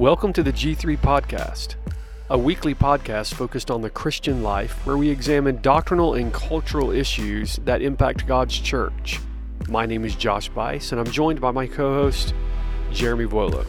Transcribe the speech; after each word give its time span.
Welcome 0.00 0.32
to 0.32 0.42
the 0.42 0.50
G3 0.50 0.96
Podcast, 0.96 1.74
a 2.30 2.38
weekly 2.38 2.74
podcast 2.74 3.34
focused 3.34 3.70
on 3.70 3.82
the 3.82 3.90
Christian 3.90 4.42
life 4.42 4.86
where 4.86 4.96
we 4.96 5.10
examine 5.10 5.60
doctrinal 5.60 6.14
and 6.14 6.32
cultural 6.32 6.90
issues 6.90 7.56
that 7.66 7.82
impact 7.82 8.26
God's 8.26 8.58
church. 8.58 9.20
My 9.68 9.84
name 9.84 10.06
is 10.06 10.14
Josh 10.14 10.48
Buice, 10.48 10.92
and 10.92 11.00
I'm 11.02 11.12
joined 11.12 11.38
by 11.38 11.50
my 11.50 11.66
co 11.66 11.92
host, 11.92 12.32
Jeremy 12.90 13.26
Vuolo. 13.26 13.66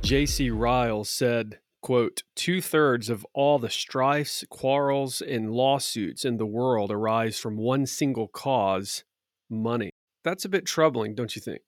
J.C. 0.00 0.48
Ryle 0.48 1.04
said, 1.04 1.58
quote, 1.80 2.22
two 2.34 2.60
thirds 2.60 3.08
of 3.08 3.26
all 3.34 3.58
the 3.58 3.70
strifes, 3.70 4.44
quarrels, 4.50 5.20
and 5.20 5.50
lawsuits 5.50 6.24
in 6.24 6.36
the 6.36 6.46
world 6.46 6.90
arise 6.90 7.38
from 7.38 7.56
one 7.56 7.86
single 7.86 8.28
cause 8.28 9.04
money. 9.48 9.90
That's 10.24 10.44
a 10.44 10.48
bit 10.48 10.66
troubling, 10.66 11.14
don't 11.14 11.34
you 11.34 11.42
think? 11.42 11.62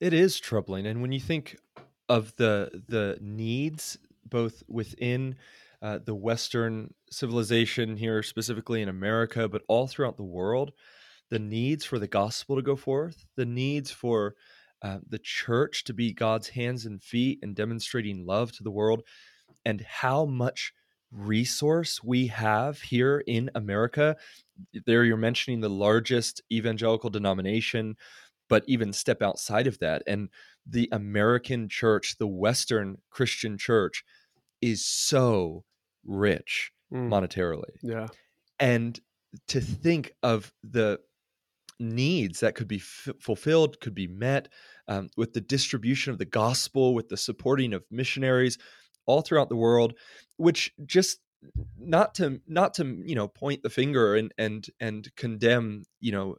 It 0.00 0.12
is 0.12 0.38
troubling. 0.38 0.86
And 0.86 1.02
when 1.02 1.12
you 1.12 1.20
think 1.20 1.56
of 2.08 2.34
the 2.36 2.82
the 2.88 3.18
needs 3.20 3.98
both 4.24 4.62
within 4.68 5.36
uh, 5.82 5.98
the 6.04 6.14
Western 6.14 6.94
civilization 7.10 7.96
here, 7.96 8.22
specifically 8.22 8.82
in 8.82 8.88
America, 8.88 9.48
but 9.48 9.62
all 9.68 9.86
throughout 9.86 10.16
the 10.16 10.22
world, 10.22 10.72
the 11.30 11.38
needs 11.38 11.84
for 11.84 11.98
the 11.98 12.08
gospel 12.08 12.56
to 12.56 12.62
go 12.62 12.76
forth, 12.76 13.26
the 13.36 13.46
needs 13.46 13.90
for 13.90 14.34
uh, 14.82 14.98
the 15.08 15.18
church 15.18 15.84
to 15.84 15.94
be 15.94 16.12
God's 16.12 16.48
hands 16.48 16.86
and 16.86 17.02
feet 17.02 17.38
and 17.42 17.54
demonstrating 17.54 18.26
love 18.26 18.52
to 18.52 18.62
the 18.62 18.70
world, 18.70 19.02
and 19.64 19.80
how 19.80 20.24
much 20.24 20.72
resource 21.12 22.02
we 22.04 22.28
have 22.28 22.80
here 22.80 23.22
in 23.26 23.50
America. 23.54 24.16
There, 24.86 25.04
you're 25.04 25.16
mentioning 25.16 25.60
the 25.60 25.68
largest 25.68 26.42
evangelical 26.52 27.10
denomination, 27.10 27.96
but 28.48 28.64
even 28.66 28.92
step 28.92 29.22
outside 29.22 29.66
of 29.66 29.78
that. 29.80 30.02
And 30.06 30.28
the 30.66 30.88
American 30.92 31.68
church, 31.68 32.16
the 32.18 32.28
Western 32.28 32.98
Christian 33.10 33.58
church, 33.58 34.04
is 34.60 34.84
so 34.84 35.64
rich 36.04 36.70
mm. 36.92 37.08
monetarily. 37.08 37.76
Yeah. 37.82 38.08
And 38.58 38.98
to 39.48 39.60
think 39.60 40.12
of 40.22 40.52
the 40.62 41.00
needs 41.80 42.40
that 42.40 42.54
could 42.54 42.68
be 42.68 42.76
f- 42.76 43.08
fulfilled, 43.18 43.80
could 43.80 43.94
be 43.94 44.06
met 44.06 44.48
um, 44.88 45.08
with 45.16 45.32
the 45.32 45.40
distribution 45.40 46.12
of 46.12 46.18
the 46.18 46.24
gospel, 46.24 46.94
with 46.94 47.08
the 47.08 47.16
supporting 47.16 47.72
of 47.72 47.84
missionaries 47.90 48.58
all 49.06 49.22
throughout 49.22 49.48
the 49.48 49.56
world, 49.56 49.94
which 50.36 50.72
just 50.84 51.20
not 51.78 52.14
to 52.14 52.40
not 52.46 52.74
to 52.74 53.00
you 53.04 53.14
know 53.14 53.26
point 53.26 53.62
the 53.62 53.70
finger 53.70 54.14
and 54.14 54.32
and 54.36 54.66
and 54.78 55.08
condemn 55.16 55.84
you 56.00 56.12
know 56.12 56.36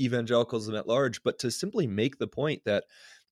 evangelicalism 0.00 0.74
at 0.74 0.86
large, 0.86 1.22
but 1.22 1.38
to 1.40 1.50
simply 1.50 1.86
make 1.86 2.18
the 2.18 2.28
point 2.28 2.62
that 2.64 2.84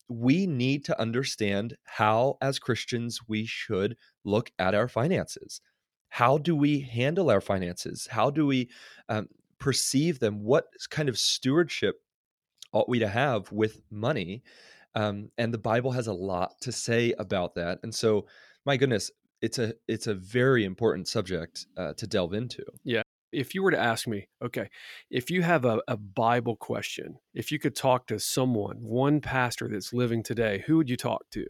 we 0.08 0.46
need 0.46 0.84
to 0.84 1.00
understand 1.00 1.76
how, 1.84 2.36
as 2.42 2.58
Christians, 2.58 3.20
we 3.28 3.46
should 3.46 3.96
look 4.24 4.50
at 4.58 4.74
our 4.74 4.88
finances. 4.88 5.60
How 6.08 6.36
do 6.36 6.54
we 6.54 6.80
handle 6.80 7.30
our 7.30 7.40
finances? 7.40 8.08
How 8.10 8.28
do 8.30 8.46
we 8.46 8.68
um, 9.08 9.28
perceive 9.62 10.18
them? 10.18 10.42
What 10.42 10.66
kind 10.90 11.08
of 11.08 11.16
stewardship 11.16 12.00
ought 12.72 12.88
we 12.88 12.98
to 12.98 13.08
have 13.08 13.52
with 13.52 13.80
money? 13.90 14.42
Um, 14.96 15.30
and 15.38 15.54
the 15.54 15.58
Bible 15.58 15.92
has 15.92 16.08
a 16.08 16.12
lot 16.12 16.60
to 16.62 16.72
say 16.72 17.14
about 17.16 17.54
that. 17.54 17.78
And 17.84 17.94
so, 17.94 18.26
my 18.66 18.76
goodness, 18.76 19.10
it's 19.40 19.58
a 19.58 19.74
it's 19.86 20.08
a 20.08 20.14
very 20.14 20.64
important 20.64 21.06
subject 21.06 21.66
uh, 21.76 21.94
to 21.94 22.06
delve 22.08 22.34
into. 22.34 22.64
Yeah. 22.84 23.02
If 23.30 23.54
you 23.54 23.62
were 23.62 23.70
to 23.70 23.80
ask 23.80 24.06
me, 24.06 24.28
okay, 24.44 24.68
if 25.10 25.30
you 25.30 25.40
have 25.42 25.64
a, 25.64 25.80
a 25.88 25.96
Bible 25.96 26.56
question, 26.56 27.16
if 27.32 27.50
you 27.50 27.58
could 27.58 27.74
talk 27.74 28.08
to 28.08 28.18
someone, 28.18 28.76
one 28.82 29.20
pastor 29.22 29.68
that's 29.68 29.94
living 29.94 30.22
today, 30.22 30.62
who 30.66 30.76
would 30.76 30.90
you 30.90 30.98
talk 30.98 31.22
to? 31.30 31.46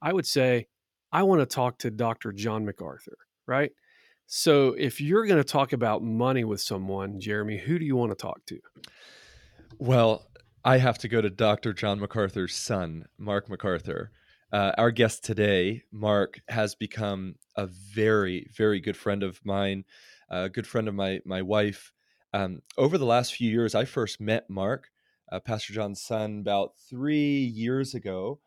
I 0.00 0.12
would 0.12 0.26
say, 0.26 0.68
I 1.10 1.24
want 1.24 1.40
to 1.40 1.46
talk 1.46 1.78
to 1.78 1.90
Dr. 1.90 2.30
John 2.30 2.64
MacArthur, 2.64 3.16
right? 3.44 3.72
So 4.26 4.74
if 4.76 5.00
you're 5.00 5.24
going 5.24 5.38
to 5.38 5.44
talk 5.44 5.72
about 5.72 6.02
money 6.02 6.42
with 6.42 6.60
someone, 6.60 7.20
Jeremy, 7.20 7.58
who 7.58 7.78
do 7.78 7.84
you 7.84 7.94
want 7.94 8.10
to 8.10 8.16
talk 8.16 8.44
to? 8.46 8.58
Well, 9.78 10.26
I 10.64 10.78
have 10.78 10.98
to 10.98 11.08
go 11.08 11.20
to 11.20 11.30
Dr. 11.30 11.72
John 11.72 12.00
MacArthur's 12.00 12.56
son, 12.56 13.04
Mark 13.18 13.48
MacArthur. 13.48 14.10
Uh, 14.52 14.72
our 14.76 14.90
guest 14.90 15.24
today, 15.24 15.82
Mark, 15.92 16.40
has 16.48 16.74
become 16.74 17.36
a 17.56 17.66
very, 17.66 18.50
very 18.56 18.80
good 18.80 18.96
friend 18.96 19.22
of 19.22 19.40
mine, 19.44 19.84
a 20.28 20.48
good 20.48 20.66
friend 20.66 20.88
of 20.88 20.94
my 20.94 21.20
my 21.24 21.42
wife. 21.42 21.92
Um, 22.32 22.62
over 22.76 22.98
the 22.98 23.06
last 23.06 23.34
few 23.34 23.50
years, 23.50 23.74
I 23.74 23.84
first 23.84 24.20
met 24.20 24.50
Mark, 24.50 24.90
uh, 25.30 25.40
Pastor 25.40 25.72
John's 25.72 26.02
son, 26.02 26.40
about 26.40 26.72
three 26.90 27.44
years 27.44 27.94
ago, 27.94 28.40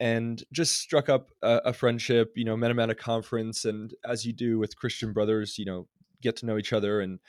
and 0.00 0.42
just 0.50 0.78
struck 0.78 1.10
up 1.10 1.30
a, 1.42 1.60
a, 1.66 1.72
friendship. 1.72 2.32
You 2.34 2.46
know, 2.46 2.56
met 2.56 2.70
him 2.70 2.80
at 2.80 2.90
a 2.90 2.94
conference, 2.94 3.64
and 3.66 3.94
as 4.04 4.24
you 4.24 4.32
do 4.32 4.58
with 4.58 4.76
Christian 4.76 5.12
brothers, 5.12 5.58
you 5.58 5.66
know, 5.66 5.86
get 6.22 6.36
to 6.36 6.46
know 6.46 6.58
each 6.58 6.72
other, 6.72 7.00
and 7.00 7.20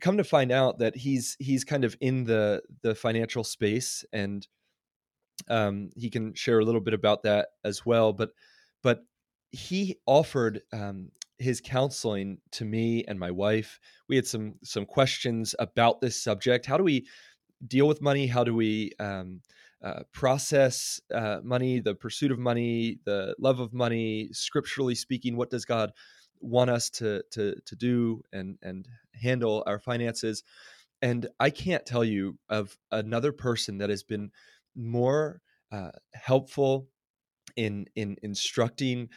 come 0.00 0.16
to 0.16 0.24
find 0.24 0.50
out 0.50 0.80
that 0.80 0.96
he's 0.96 1.36
he's 1.38 1.64
kind 1.64 1.84
of 1.84 1.96
in 2.00 2.24
the 2.24 2.62
the 2.82 2.94
financial 2.94 3.44
space, 3.44 4.04
and 4.12 4.46
um, 5.48 5.90
he 5.96 6.10
can 6.10 6.34
share 6.34 6.58
a 6.58 6.64
little 6.64 6.80
bit 6.80 6.94
about 6.94 7.22
that 7.22 7.48
as 7.64 7.86
well. 7.86 8.12
But 8.12 8.30
but 8.82 9.04
he 9.52 9.96
offered 10.06 10.62
um, 10.72 11.12
his 11.38 11.60
counseling 11.60 12.38
to 12.52 12.64
me 12.64 13.04
and 13.06 13.18
my 13.18 13.30
wife. 13.30 13.78
We 14.08 14.16
had 14.16 14.26
some 14.26 14.54
some 14.64 14.84
questions 14.84 15.54
about 15.58 16.00
this 16.00 16.20
subject. 16.20 16.66
How 16.66 16.76
do 16.76 16.84
we 16.84 17.06
deal 17.66 17.86
with 17.86 18.02
money? 18.02 18.26
How 18.26 18.42
do 18.42 18.54
we 18.54 18.90
um, 18.98 19.42
uh, 19.84 20.02
process 20.12 20.98
uh, 21.14 21.40
money, 21.44 21.78
the 21.78 21.94
pursuit 21.94 22.32
of 22.32 22.38
money, 22.38 22.98
the 23.04 23.34
love 23.38 23.60
of 23.60 23.74
money, 23.74 24.30
scripturally 24.32 24.94
speaking, 24.94 25.36
what 25.36 25.50
does 25.50 25.66
God 25.66 25.92
want 26.40 26.70
us 26.70 26.88
to 26.90 27.22
to 27.32 27.54
to 27.66 27.76
do 27.76 28.22
and 28.32 28.58
and 28.62 28.88
handle 29.12 29.62
our 29.66 29.78
finances? 29.78 30.42
And 31.02 31.28
I 31.38 31.50
can't 31.50 31.84
tell 31.84 32.04
you 32.04 32.38
of 32.48 32.78
another 32.90 33.30
person 33.30 33.78
that 33.78 33.90
has 33.90 34.02
been 34.02 34.30
more 34.74 35.42
uh, 35.70 35.90
helpful 36.14 36.88
in 37.54 37.86
in 37.94 38.16
instructing 38.22 39.10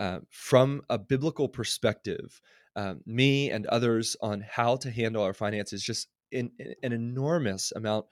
uh, 0.00 0.18
from 0.30 0.82
a 0.90 0.98
biblical 0.98 1.48
perspective 1.48 2.40
um, 2.76 3.00
me 3.06 3.50
and 3.50 3.66
others 3.66 4.16
on 4.20 4.44
how 4.48 4.76
to 4.76 4.90
handle 4.90 5.22
our 5.22 5.34
finances 5.34 5.82
just 5.82 6.08
in, 6.30 6.50
in, 6.58 6.74
an 6.82 6.92
enormous 6.92 7.72
amount 7.74 8.06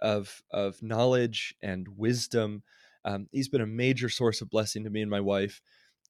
of 0.00 0.42
of 0.50 0.82
knowledge 0.82 1.54
and 1.62 1.86
wisdom. 1.96 2.62
Um, 3.04 3.28
he's 3.32 3.48
been 3.48 3.60
a 3.60 3.66
major 3.66 4.08
source 4.08 4.40
of 4.40 4.50
blessing 4.50 4.84
to 4.84 4.90
me 4.90 5.02
and 5.02 5.10
my 5.10 5.20
wife. 5.20 5.60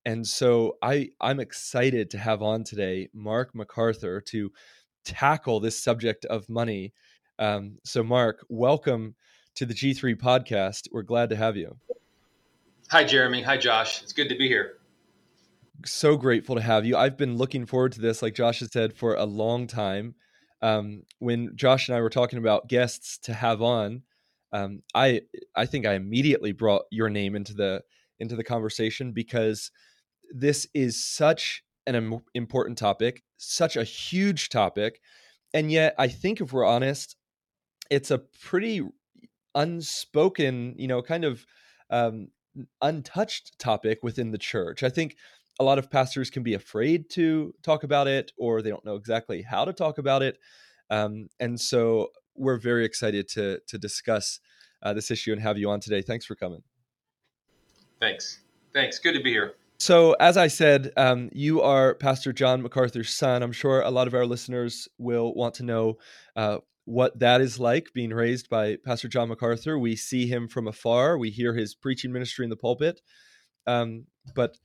And 0.05 0.27
so 0.27 0.77
I 0.83 1.11
I'm 1.21 1.41
excited 1.41 2.11
to 2.11 2.19
have 2.19 2.43
on 2.43 2.65
today 2.65 3.09
Mark 3.13 3.55
MacArthur 3.55 4.21
to 4.23 4.53
tackle 5.05 5.61
this 5.61 5.83
subject 5.83 6.25
of 6.27 6.49
money. 6.49 6.93
Um, 7.39 7.79
so 7.85 8.03
Mark, 8.03 8.45
welcome 8.49 9.15
to 9.57 9.67
the 9.67 9.75
G3 9.75 10.17
podcast. 10.17 10.89
We're 10.93 11.03
glad 11.03 11.31
to 11.31 11.37
have 11.37 11.57
you. 11.57 11.77
Hi 12.91 13.05
Jeremy. 13.05 13.43
Hi 13.43 13.57
Josh. 13.57 14.03
It's 14.03 14.13
good 14.13 14.29
to 14.31 14.37
be 14.37 14.49
here. 14.49 14.79
So 15.85 16.17
grateful 16.17 16.57
to 16.57 16.63
have 16.63 16.85
you. 16.85 16.97
I've 16.97 17.17
been 17.17 17.37
looking 17.37 17.65
forward 17.65 17.93
to 17.93 18.01
this, 18.01 18.21
like 18.21 18.35
Josh 18.35 18.61
has 18.61 18.73
said, 18.73 18.95
for 18.95 19.15
a 19.15 19.25
long 19.25 19.67
time 19.67 20.15
um, 20.63 21.03
when 21.19 21.57
Josh 21.57 21.89
and 21.89 21.97
I 21.97 22.01
were 22.01 22.11
talking 22.11 22.39
about 22.39 22.69
guests 22.69 23.19
to 23.19 23.35
have 23.35 23.63
on, 23.63 24.03
um, 24.53 24.83
I 24.95 25.23
I 25.55 25.67
think 25.67 25.87
I 25.87 25.95
immediately 25.95 26.53
brought 26.53 26.83
your 26.91 27.09
name 27.09 27.37
into 27.37 27.55
the 27.55 27.83
into 28.19 28.37
the 28.37 28.45
conversation 28.45 29.13
because 29.13 29.71
this 30.33 30.67
is 30.75 31.05
such 31.05 31.63
an 31.87 32.21
important 32.35 32.79
topic, 32.79 33.23
such 33.37 33.77
a 33.77 33.85
huge 33.85 34.49
topic, 34.49 35.01
and 35.55 35.71
yet 35.71 35.95
I 35.99 36.09
think 36.09 36.41
if 36.41 36.53
we're 36.53 36.67
honest, 36.67 37.17
it's 37.91 38.11
a 38.11 38.19
pretty 38.19 38.83
unspoken, 39.55 40.75
you 40.77 40.87
know, 40.89 41.03
kind 41.03 41.25
of 41.25 41.47
um, 41.91 42.29
untouched 42.83 43.59
topic 43.59 44.01
within 44.03 44.31
the 44.31 44.39
church. 44.39 44.83
I 44.83 44.91
think 44.91 45.17
a 45.61 45.65
lot 45.65 45.79
of 45.79 45.91
pastors 45.91 46.31
can 46.31 46.43
be 46.43 46.55
afraid 46.55 47.11
to 47.11 47.55
talk 47.63 47.85
about 47.85 48.09
it 48.09 48.33
or 48.39 48.63
they 48.63 48.71
don't 48.71 48.85
know 48.85 48.97
exactly 48.97 49.43
how 49.43 49.65
to 49.65 49.73
talk 49.73 49.99
about 49.99 50.23
it. 50.23 50.39
Um, 50.89 51.29
and 51.39 51.61
so 51.61 52.09
we're 52.35 52.59
very 52.59 52.85
excited 52.85 53.29
to 53.29 53.61
to 53.69 53.79
discuss 53.79 54.41
uh, 54.83 54.95
this 54.95 55.11
issue 55.11 55.33
and 55.33 55.41
have 55.41 55.59
you 55.59 55.71
on 55.71 55.79
today. 55.79 56.03
Thanks 56.03 56.25
for 56.25 56.35
coming. 56.35 56.63
Thanks. 58.01 58.41
Thanks. 58.73 58.99
Good 58.99 59.13
to 59.13 59.23
be 59.23 59.31
here. 59.31 59.55
So, 59.79 60.13
as 60.15 60.37
I 60.37 60.49
said, 60.49 60.93
um, 60.97 61.31
you 61.33 61.63
are 61.63 61.95
Pastor 61.95 62.33
John 62.33 62.63
MacArthur's 62.63 63.11
son. 63.11 63.43
I'm 63.43 63.53
sure 63.53 63.81
a 63.81 63.91
lot 63.91 64.07
of 64.07 64.15
our 64.15 64.27
listeners 64.27 64.89
will 64.99 65.35
want 65.35 65.55
to 65.55 65.63
know 65.63 65.99
uh, 66.37 66.59
what 66.85 67.19
that 67.21 67.41
is 67.41 67.59
like 67.59 67.89
being 67.95 68.11
raised 68.11 68.51
by 68.51 68.77
Pastor 68.85 69.09
John 69.09 69.29
MacArthur. 69.29 69.79
We 69.79 69.97
see 69.97 70.27
him 70.27 70.49
from 70.49 70.69
afar, 70.69 71.17
we 71.17 71.31
hear 71.31 71.55
his 71.55 71.75
preaching 71.75 72.13
ministry 72.13 72.45
in 72.45 72.51
the 72.51 72.57
pulpit. 72.57 73.01
Um, 73.67 74.07
but 74.35 74.57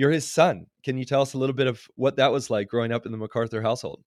you're 0.00 0.10
his 0.10 0.26
son. 0.26 0.66
Can 0.82 0.96
you 0.96 1.04
tell 1.04 1.20
us 1.20 1.34
a 1.34 1.38
little 1.38 1.54
bit 1.54 1.66
of 1.66 1.86
what 1.96 2.16
that 2.16 2.32
was 2.32 2.48
like 2.48 2.68
growing 2.68 2.90
up 2.90 3.04
in 3.04 3.12
the 3.12 3.18
MacArthur 3.18 3.60
household? 3.60 4.02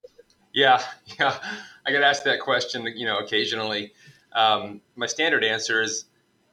Yeah, 0.52 0.82
yeah. 1.20 1.38
I 1.86 1.92
get 1.92 2.02
asked 2.02 2.24
that 2.24 2.40
question, 2.40 2.92
you 2.96 3.06
know, 3.06 3.20
occasionally. 3.20 3.94
Um, 4.32 4.82
my 4.96 5.06
standard 5.06 5.44
answer 5.44 5.84
is, 5.84 6.06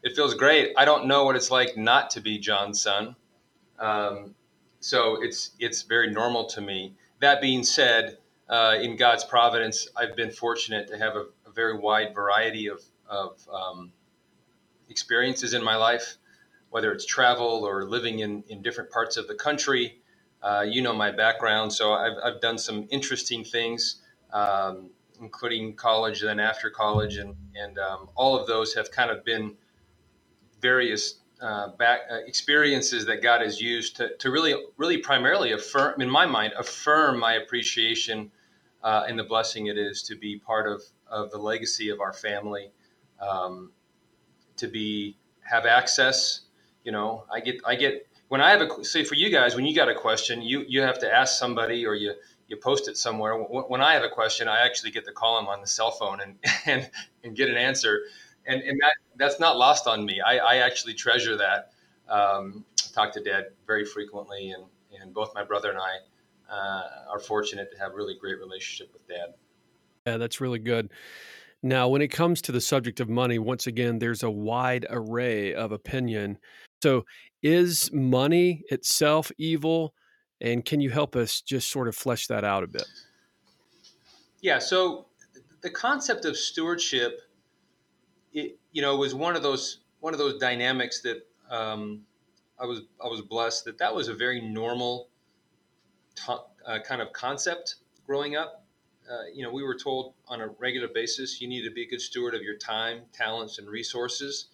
it 0.03 0.15
feels 0.15 0.35
great. 0.35 0.75
I 0.77 0.85
don't 0.85 1.07
know 1.07 1.25
what 1.25 1.37
it's 1.37 1.51
like 1.51 1.75
not 1.75 2.11
to 2.11 2.21
be 2.21 2.39
John's 2.39 2.83
son. 2.83 3.17
Um, 3.79 4.35
so 4.81 5.23
it's 5.23 5.53
it's 5.59 5.83
very 5.83 6.11
normal 6.11 6.45
to 6.49 6.61
me. 6.61 6.95
That 7.21 7.41
being 7.41 7.65
said, 7.65 8.19
uh, 8.51 8.77
in 8.79 8.97
God's 8.97 9.25
providence, 9.25 9.89
I've 9.97 10.17
been 10.17 10.31
fortunate 10.31 10.87
to 10.89 10.99
have 10.99 11.17
a, 11.17 11.27
a 11.47 11.53
very 11.55 11.79
wide 11.79 12.15
variety 12.15 12.67
of, 12.67 12.83
of 13.09 13.39
um, 13.51 13.93
experiences 14.91 15.55
in 15.55 15.65
my 15.65 15.77
life, 15.77 16.19
whether 16.71 16.93
it's 16.93 17.05
travel 17.05 17.65
or 17.65 17.85
living 17.85 18.21
in, 18.21 18.43
in 18.49 18.63
different 18.63 18.91
parts 18.91 19.17
of 19.17 19.29
the 19.29 19.35
country. 19.35 19.99
Uh, 20.43 20.65
you 20.67 20.81
know 20.81 20.95
my 20.95 21.11
background, 21.11 21.73
so 21.73 21.93
I've, 21.93 22.17
I've 22.25 22.41
done 22.41 22.57
some 22.57 22.87
interesting 22.91 23.45
things, 23.45 23.97
um, 24.33 24.89
including 25.21 25.75
college, 25.75 26.23
then 26.23 26.41
after 26.41 26.71
college, 26.71 27.19
and 27.19 27.35
and 27.55 27.79
um, 27.79 28.09
all 28.15 28.39
of 28.39 28.47
those 28.47 28.73
have 28.73 28.91
kind 28.91 29.11
of 29.11 29.23
been 29.23 29.55
various 30.63 31.21
uh, 31.41 31.69
back 31.79 32.01
uh, 32.11 32.17
experiences 32.27 33.07
that 33.07 33.23
God 33.23 33.41
has 33.41 33.61
used 33.61 33.97
to, 33.97 34.15
to 34.17 34.31
really, 34.31 34.55
really 34.77 34.99
primarily 34.99 35.53
affirm, 35.53 36.01
in 36.01 36.11
my 36.11 36.27
mind, 36.27 36.53
affirm 36.59 37.19
my 37.19 37.35
appreciation 37.35 38.31
uh, 38.83 39.05
and 39.09 39.19
the 39.19 39.25
blessing 39.25 39.67
it 39.67 39.79
is 39.79 40.03
to 40.03 40.17
be 40.17 40.39
part 40.39 40.71
of, 40.71 40.83
of 41.09 41.31
the 41.31 41.39
legacy 41.39 41.89
of 41.91 42.01
our 42.01 42.13
family, 42.13 42.71
um, 43.21 43.73
to 44.57 44.69
be 44.69 45.17
have 45.43 45.67
access. 45.67 46.43
You 46.85 46.93
know, 46.93 47.25
I 47.33 47.41
get 47.41 47.61
I 47.65 47.75
get 47.75 48.09
when 48.29 48.41
I 48.41 48.51
have 48.51 48.61
a 48.61 48.85
say 48.85 49.05
for 49.05 49.15
you 49.15 49.31
guys 49.31 49.55
when 49.55 49.67
you 49.67 49.75
got 49.75 49.89
a 49.89 49.95
question, 49.95 50.43
you 50.43 50.65
you 50.69 50.81
have 50.83 50.99
to 51.01 51.13
ask 51.13 51.39
somebody 51.39 51.87
or 51.87 51.95
you 51.95 52.15
you 52.49 52.57
post 52.57 52.89
it 52.89 52.97
somewhere. 52.97 53.35
When 53.35 53.81
I 53.81 53.95
have 53.95 54.03
a 54.03 54.09
question, 54.09 54.49
I 54.49 54.65
actually 54.65 54.91
get 54.91 55.05
to 55.05 55.13
call 55.13 55.37
them 55.37 55.49
on 55.49 55.61
the 55.61 55.67
cell 55.67 55.91
phone 55.93 56.21
and 56.21 56.37
and, 56.67 56.91
and 57.25 57.37
get 57.37 57.49
an 57.49 57.57
answer, 57.57 58.01
and 58.47 58.63
and 58.63 58.79
that 58.81 58.93
that's 59.17 59.41
not 59.41 59.57
lost 59.57 59.87
on 59.87 60.05
me. 60.05 60.21
I, 60.21 60.39
I 60.39 60.57
actually 60.57 60.95
treasure 60.95 61.37
that. 61.37 61.73
Um, 62.09 62.65
talk 62.93 63.13
to 63.13 63.23
Dad 63.23 63.47
very 63.67 63.85
frequently, 63.85 64.51
and 64.51 64.65
and 65.01 65.15
both 65.15 65.33
my 65.35 65.45
brother 65.45 65.71
and 65.71 65.79
I 65.79 66.53
uh, 66.53 67.13
are 67.13 67.21
fortunate 67.21 67.71
to 67.73 67.79
have 67.79 67.95
really 67.95 68.17
great 68.21 68.39
relationship 68.39 68.93
with 68.93 69.07
Dad. 69.07 69.35
Yeah, 70.07 70.17
that's 70.17 70.41
really 70.41 70.59
good. 70.59 70.91
Now, 71.63 71.89
when 71.89 72.01
it 72.01 72.09
comes 72.09 72.41
to 72.43 72.53
the 72.53 72.61
subject 72.61 73.01
of 73.01 73.09
money, 73.09 73.39
once 73.39 73.67
again, 73.67 73.99
there's 73.99 74.23
a 74.23 74.31
wide 74.31 74.87
array 74.89 75.55
of 75.55 75.73
opinion. 75.73 76.39
So, 76.83 77.05
is 77.43 77.91
money 77.93 78.63
itself 78.71 79.31
evil? 79.39 79.95
And 80.41 80.65
can 80.65 80.81
you 80.81 80.91
help 80.91 81.17
us 81.17 81.41
just 81.41 81.71
sort 81.71 81.89
of 81.89 81.95
flesh 81.95 82.27
that 82.29 82.45
out 82.45 82.65
a 82.65 82.67
bit? 82.67 82.87
Yeah. 84.41 84.59
So, 84.59 85.07
the 85.61 85.71
concept 85.71 86.25
of 86.25 86.37
stewardship, 86.37 87.21
it, 88.33 88.59
you 88.73 88.81
know, 88.81 88.97
was 88.97 89.15
one 89.15 89.37
of 89.37 89.43
those 89.43 89.81
one 90.01 90.15
of 90.15 90.19
those 90.19 90.39
dynamics 90.39 91.03
that 91.03 91.27
um, 91.51 92.03
I 92.59 92.65
was 92.65 92.83
I 93.03 93.09
was 93.09 93.21
blessed 93.21 93.65
that 93.67 93.79
that 93.79 93.95
was 93.95 94.09
a 94.09 94.15
very 94.15 94.41
normal 94.41 95.09
t- 96.15 96.33
uh, 96.67 96.79
kind 96.87 97.03
of 97.03 97.13
concept 97.13 97.77
growing 98.07 98.37
up. 98.37 98.65
Uh, 99.11 99.25
you 99.35 99.43
know, 99.43 99.53
we 99.53 99.63
were 99.63 99.75
told 99.75 100.15
on 100.29 100.41
a 100.41 100.49
regular 100.59 100.89
basis 100.89 101.41
you 101.41 101.49
need 101.49 101.65
to 101.65 101.71
be 101.71 101.83
a 101.83 101.89
good 101.89 102.01
steward 102.01 102.35
of 102.35 102.43
your 102.43 102.57
time, 102.57 103.01
talents, 103.13 103.59
and 103.59 103.69
resources. 103.69 104.47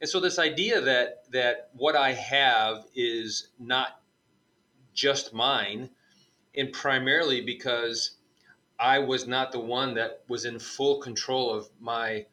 And 0.00 0.08
so 0.08 0.20
this 0.20 0.38
idea 0.38 0.80
that 0.80 1.30
that 1.32 1.70
what 1.74 1.96
I 1.96 2.12
have 2.12 2.84
is 2.94 3.48
not 3.58 4.00
just 4.94 5.32
mine, 5.32 5.90
and 6.54 6.72
primarily 6.72 7.40
because 7.40 8.16
I 8.78 9.00
was 9.00 9.26
not 9.26 9.50
the 9.52 9.60
one 9.60 9.94
that 9.94 10.22
was 10.28 10.44
in 10.44 10.58
full 10.58 11.00
control 11.00 11.52
of 11.52 11.68
my 11.80 12.26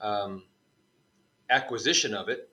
um, 0.00 0.44
acquisition 1.50 2.14
of 2.14 2.28
it, 2.28 2.48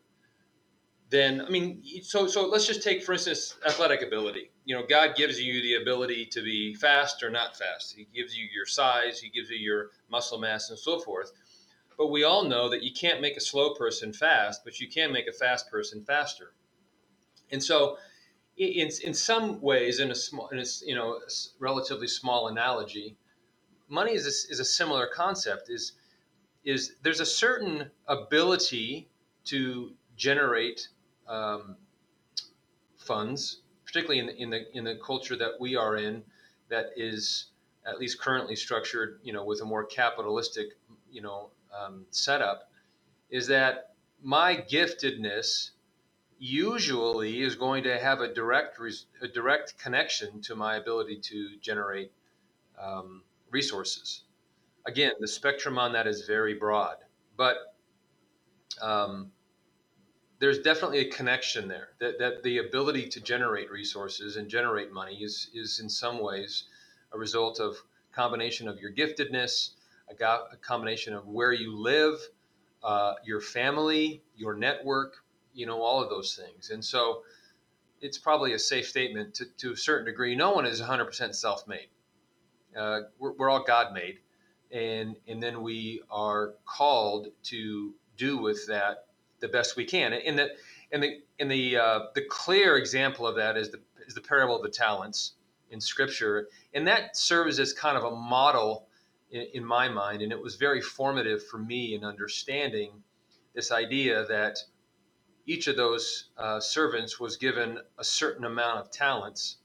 then 1.10 1.42
I 1.42 1.50
mean, 1.50 1.82
so 2.04 2.28
so 2.28 2.48
let's 2.48 2.66
just 2.66 2.84
take 2.84 3.04
for 3.04 3.14
instance 3.14 3.56
athletic 3.66 4.02
ability. 4.02 4.52
You 4.66 4.76
know, 4.76 4.84
God 4.88 5.16
gives 5.16 5.40
you 5.42 5.62
the 5.62 5.76
ability 5.76 6.26
to 6.28 6.42
be 6.42 6.74
fast 6.74 7.24
or 7.24 7.30
not 7.30 7.58
fast. 7.58 7.94
He 7.96 8.08
gives 8.14 8.36
you 8.36 8.48
your 8.54 8.66
size, 8.66 9.20
He 9.20 9.30
gives 9.30 9.50
you 9.50 9.58
your 9.58 9.92
muscle 10.10 10.40
mass, 10.40 10.70
and 10.70 10.80
so 10.80 11.00
forth. 11.00 11.32
But 12.02 12.10
we 12.10 12.24
all 12.24 12.46
know 12.46 12.68
that 12.68 12.82
you 12.82 12.92
can't 12.92 13.22
make 13.22 13.38
a 13.38 13.40
slow 13.40 13.76
person 13.76 14.12
fast, 14.12 14.64
but 14.64 14.80
you 14.80 14.90
can 14.90 15.14
make 15.14 15.28
a 15.28 15.32
fast 15.32 15.70
person 15.70 16.04
faster. 16.04 16.52
And 17.52 17.64
so, 17.64 18.00
in, 18.58 18.90
in 19.04 19.14
some 19.14 19.62
ways, 19.62 20.00
in 20.00 20.10
a 20.10 20.16
small, 20.16 20.48
in 20.48 20.58
a, 20.58 20.64
you 20.84 20.96
know, 20.96 21.20
relatively 21.60 22.08
small 22.08 22.48
analogy, 22.48 23.18
money 23.88 24.14
is 24.14 24.26
a, 24.26 24.52
is 24.52 24.60
a 24.60 24.66
similar 24.66 25.06
concept. 25.14 25.70
Is 25.70 25.92
is 26.66 26.96
there's 27.04 27.20
a 27.20 27.26
certain 27.26 27.92
ability 28.08 29.08
to 29.46 29.94
generate 30.18 30.88
um, 31.28 31.76
funds, 32.98 33.62
particularly 33.86 34.22
in 34.22 34.26
the, 34.26 34.42
in 34.42 34.50
the 34.50 34.78
in 34.78 34.84
the 34.86 34.96
culture 35.06 35.36
that 35.36 35.60
we 35.60 35.76
are 35.76 35.98
in, 35.98 36.24
that 36.68 36.94
is 36.96 37.52
at 37.86 38.00
least 38.00 38.20
currently 38.20 38.56
structured, 38.56 39.20
you 39.22 39.34
know, 39.34 39.46
with 39.46 39.62
a 39.62 39.66
more 39.66 39.86
capitalistic, 39.86 40.70
you 41.12 41.22
know, 41.22 41.52
um, 41.78 42.06
setup, 42.10 42.70
is 43.30 43.48
that 43.48 43.94
my 44.22 44.56
giftedness 44.56 45.72
usually 46.38 47.42
is 47.42 47.56
going 47.56 47.84
to 47.84 48.00
have 48.00 48.20
a 48.20 48.34
direct 48.34 48.80
res- 48.80 49.06
a 49.22 49.28
direct 49.28 49.78
connection 49.78 50.42
to 50.42 50.56
my 50.56 50.76
ability 50.76 51.20
to 51.22 51.58
generate 51.62 52.12
um, 52.82 53.24
resources. 53.52 54.24
Again, 54.86 55.12
the 55.20 55.28
spectrum 55.28 55.78
on 55.78 55.94
that 55.94 56.08
is 56.08 56.26
very 56.26 56.56
broad, 56.56 56.98
but 57.38 57.58
um, 58.82 59.32
there's 60.40 60.60
definitely 60.60 61.00
a 61.00 61.10
connection 61.12 61.68
there 61.68 61.90
that, 62.00 62.18
that 62.18 62.42
the 62.42 62.58
ability 62.58 63.08
to 63.10 63.20
generate 63.22 63.70
resources 63.70 64.38
and 64.38 64.50
generate 64.50 64.92
money 64.92 65.18
is, 65.18 65.52
is 65.54 65.80
in 65.80 65.88
some 65.88 66.20
ways 66.20 66.64
a 67.14 67.18
result 67.18 67.60
of 67.60 67.78
combination 68.12 68.68
of 68.68 68.80
your 68.80 68.92
giftedness 68.92 69.70
a, 70.12 70.16
go- 70.16 70.46
a 70.52 70.58
combination 70.58 71.14
of 71.14 71.28
where 71.28 71.54
you 71.54 71.76
live 71.76 72.16
uh, 72.84 73.14
your 73.24 73.42
family 73.42 74.22
your 74.36 74.56
network 74.56 75.24
you 75.54 75.66
know 75.66 75.82
all 75.82 76.02
of 76.02 76.10
those 76.10 76.36
things. 76.36 76.70
And 76.70 76.84
so 76.84 77.24
it's 78.00 78.18
probably 78.18 78.54
a 78.54 78.60
safe 78.60 78.88
statement 78.88 79.36
to, 79.36 79.46
to 79.58 79.74
a 79.74 79.78
certain 79.78 80.06
degree. 80.06 80.36
No 80.36 80.54
one 80.54 80.66
is 80.66 80.82
100% 80.82 81.36
self-made. 81.36 81.88
Uh, 82.76 83.02
we're, 83.20 83.34
we're 83.34 83.50
all 83.50 83.64
god 83.64 83.94
made 83.94 84.20
and 84.72 85.16
and 85.28 85.42
then 85.42 85.62
we 85.62 86.02
are 86.10 86.54
called 86.66 87.28
to 87.44 87.94
do 88.18 88.38
with 88.38 88.66
that 88.68 89.06
the 89.40 89.48
best 89.48 89.76
we 89.76 89.86
can. 89.86 90.14
And 90.14 90.38
the 90.38 90.50
and 90.92 91.04
the 91.04 91.22
and 91.40 91.52
the 91.52 91.78
uh, 91.78 92.00
the 92.16 92.24
clear 92.30 92.78
example 92.78 93.28
of 93.28 93.36
that 93.36 93.58
is 93.58 93.72
the 93.72 93.80
is 94.08 94.14
the 94.14 94.22
parable 94.22 94.56
of 94.56 94.64
the 94.64 94.70
talents 94.70 95.34
in 95.70 95.80
Scripture, 95.80 96.48
and 96.74 96.88
that 96.88 97.16
serves 97.18 97.60
as 97.60 97.74
kind 97.74 97.98
of 97.98 98.04
a 98.04 98.16
model 98.16 98.88
in, 99.32 99.48
in 99.54 99.66
my 99.66 99.90
mind, 99.90 100.22
and 100.22 100.32
it 100.32 100.42
was 100.42 100.56
very 100.56 100.82
formative 100.82 101.46
for 101.48 101.58
me 101.58 101.96
in 101.96 102.04
understanding 102.04 103.04
this 103.54 103.72
idea 103.72 104.26
that 104.28 104.58
each 105.46 105.68
of 105.68 105.76
those 105.76 106.30
uh, 106.38 106.60
servants 106.60 107.20
was 107.20 107.36
given 107.36 107.80
a 107.98 108.04
certain 108.04 108.46
amount 108.46 108.80
of 108.80 108.92
talents. 108.92 109.58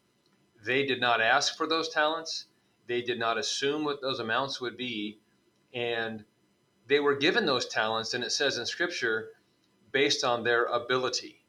They 0.65 0.87
did 0.87 1.01
not 1.01 1.21
ask 1.21 1.57
for 1.57 1.67
those 1.67 1.89
talents. 1.89 2.47
They 2.87 3.03
did 3.03 3.19
not 3.19 3.39
assume 3.39 3.85
what 3.85 4.01
those 4.01 4.21
amounts 4.21 4.61
would 4.61 4.77
be, 4.77 5.19
and 5.75 6.25
they 6.89 7.01
were 7.01 7.17
given 7.17 7.47
those 7.47 7.67
talents. 7.67 8.15
And 8.15 8.25
it 8.25 8.33
says 8.33 8.59
in 8.59 8.67
Scripture 8.67 9.31
based 9.93 10.25
on 10.25 10.45
their 10.45 10.65
ability. 10.65 11.43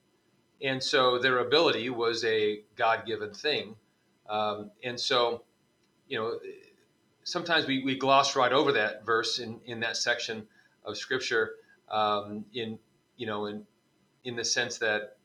And 0.61 0.81
so 0.81 1.19
their 1.19 1.39
ability 1.39 1.89
was 1.89 2.23
a 2.23 2.61
God 2.75 3.05
given 3.05 3.33
thing. 3.33 3.75
Um, 4.29 4.71
and 4.83 4.99
so, 4.99 5.43
you 6.07 6.17
know, 6.17 6.39
sometimes 7.27 7.67
we, 7.67 7.83
we 7.83 7.97
gloss 7.97 8.37
right 8.37 8.53
over 8.53 8.71
that 8.71 9.05
verse 9.05 9.39
in, 9.39 9.59
in 9.65 9.81
that 9.81 9.97
section 9.97 10.47
of 10.85 10.97
scripture 10.97 11.55
um, 11.91 12.45
in, 12.53 12.79
you 13.17 13.27
know, 13.27 13.47
in, 13.47 13.65
in 14.23 14.37
the 14.37 14.45
sense 14.45 14.77
that 14.77 15.17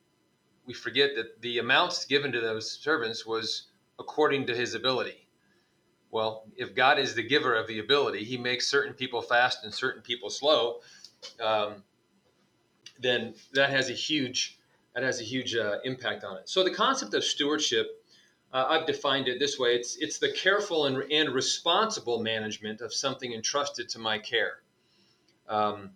we 0.66 0.75
forget 0.75 1.11
that 1.14 1.40
the 1.42 1.59
amounts 1.59 2.04
given 2.04 2.32
to 2.32 2.40
those 2.40 2.68
servants 2.68 3.25
was 3.25 3.68
according 4.00 4.47
to 4.47 4.54
his 4.54 4.75
ability. 4.75 5.28
Well, 6.11 6.44
if 6.56 6.75
God 6.75 6.99
is 6.99 7.14
the 7.14 7.23
giver 7.23 7.54
of 7.54 7.68
the 7.68 7.78
ability, 7.78 8.25
he 8.25 8.37
makes 8.37 8.66
certain 8.66 8.94
people 8.94 9.23
fast 9.23 9.62
and 9.62 9.73
certain 9.73 10.02
people 10.02 10.28
slow. 10.28 10.80
Um, 11.40 11.85
then 12.99 13.35
that 13.54 13.71
has 13.71 13.90
a 13.90 13.94
huge 13.94 14.59
that 14.94 15.04
has 15.04 15.21
a 15.21 15.25
huge 15.25 15.54
uh, 15.54 15.76
impact 15.85 16.23
on 16.25 16.37
it. 16.37 16.49
So 16.49 16.62
the 16.64 16.75
concept 16.75 17.14
of 17.14 17.25
stewardship, 17.25 18.01
uh, 18.52 18.66
I've 18.68 18.87
defined 18.87 19.28
it 19.28 19.38
this 19.38 19.59
way: 19.59 19.75
it's 19.75 19.97
it's 19.97 20.18
the 20.18 20.32
careful 20.32 20.87
and, 20.87 21.11
and 21.11 21.30
responsible 21.30 22.23
management 22.23 22.80
of 22.80 22.92
something 22.92 23.32
entrusted 23.32 23.88
to 23.90 23.99
my 23.99 24.18
care. 24.18 24.62
Um, 25.49 25.90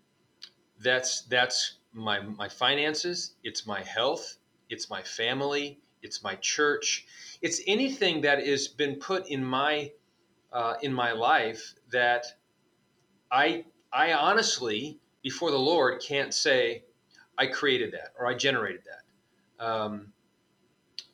that's 0.81 1.23
that's 1.23 1.79
my 1.93 2.21
my 2.21 2.49
finances. 2.49 3.35
It's 3.43 3.67
my 3.67 3.83
health. 3.83 4.37
It's 4.69 4.91
my 4.91 5.03
family. 5.03 5.81
It's 6.03 6.23
my 6.23 6.37
church. 6.37 7.07
It's 7.43 7.61
anything 7.67 8.23
that 8.23 8.47
has 8.47 8.69
been 8.69 8.97
put 8.97 9.27
in 9.29 9.45
my 9.45 9.93
uh, 10.53 10.75
in 10.83 10.93
my 10.93 11.13
life 11.13 11.75
that 11.91 12.27
I 13.31 13.65
I 13.93 14.13
honestly 14.13 14.99
before 15.23 15.51
the 15.51 15.59
Lord 15.59 16.01
can't 16.01 16.33
say 16.33 16.85
I 17.37 17.47
created 17.47 17.93
that 17.93 18.13
or 18.19 18.27
I 18.27 18.35
generated 18.35 18.83
that, 18.87 19.65
um, 19.67 20.13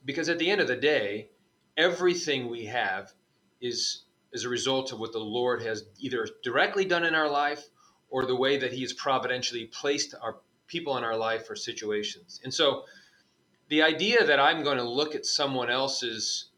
because 0.04 0.28
at 0.28 0.38
the 0.38 0.50
end 0.50 0.60
of 0.60 0.68
the 0.68 0.76
day, 0.76 1.28
everything 1.76 2.48
we 2.48 2.66
have 2.66 3.12
is 3.60 4.04
is 4.32 4.44
a 4.44 4.48
result 4.48 4.92
of 4.92 4.98
what 4.98 5.12
the 5.12 5.18
Lord 5.18 5.62
has 5.62 5.84
either 5.98 6.26
directly 6.42 6.86
done 6.86 7.04
in 7.04 7.14
our 7.14 7.28
life 7.28 7.68
or 8.08 8.24
the 8.24 8.36
way 8.36 8.56
that 8.56 8.72
He 8.72 8.80
has 8.80 8.92
providentially 8.92 9.66
placed 9.66 10.14
our 10.20 10.38
people 10.66 10.96
in 10.96 11.04
our 11.04 11.16
life 11.16 11.50
or 11.50 11.56
situations. 11.56 12.40
And 12.42 12.52
so, 12.52 12.84
the 13.68 13.82
idea 13.82 14.24
that 14.24 14.40
I'm 14.40 14.62
going 14.62 14.78
to 14.78 14.88
look 14.88 15.14
at 15.14 15.26
someone 15.26 15.70
else's 15.70 16.50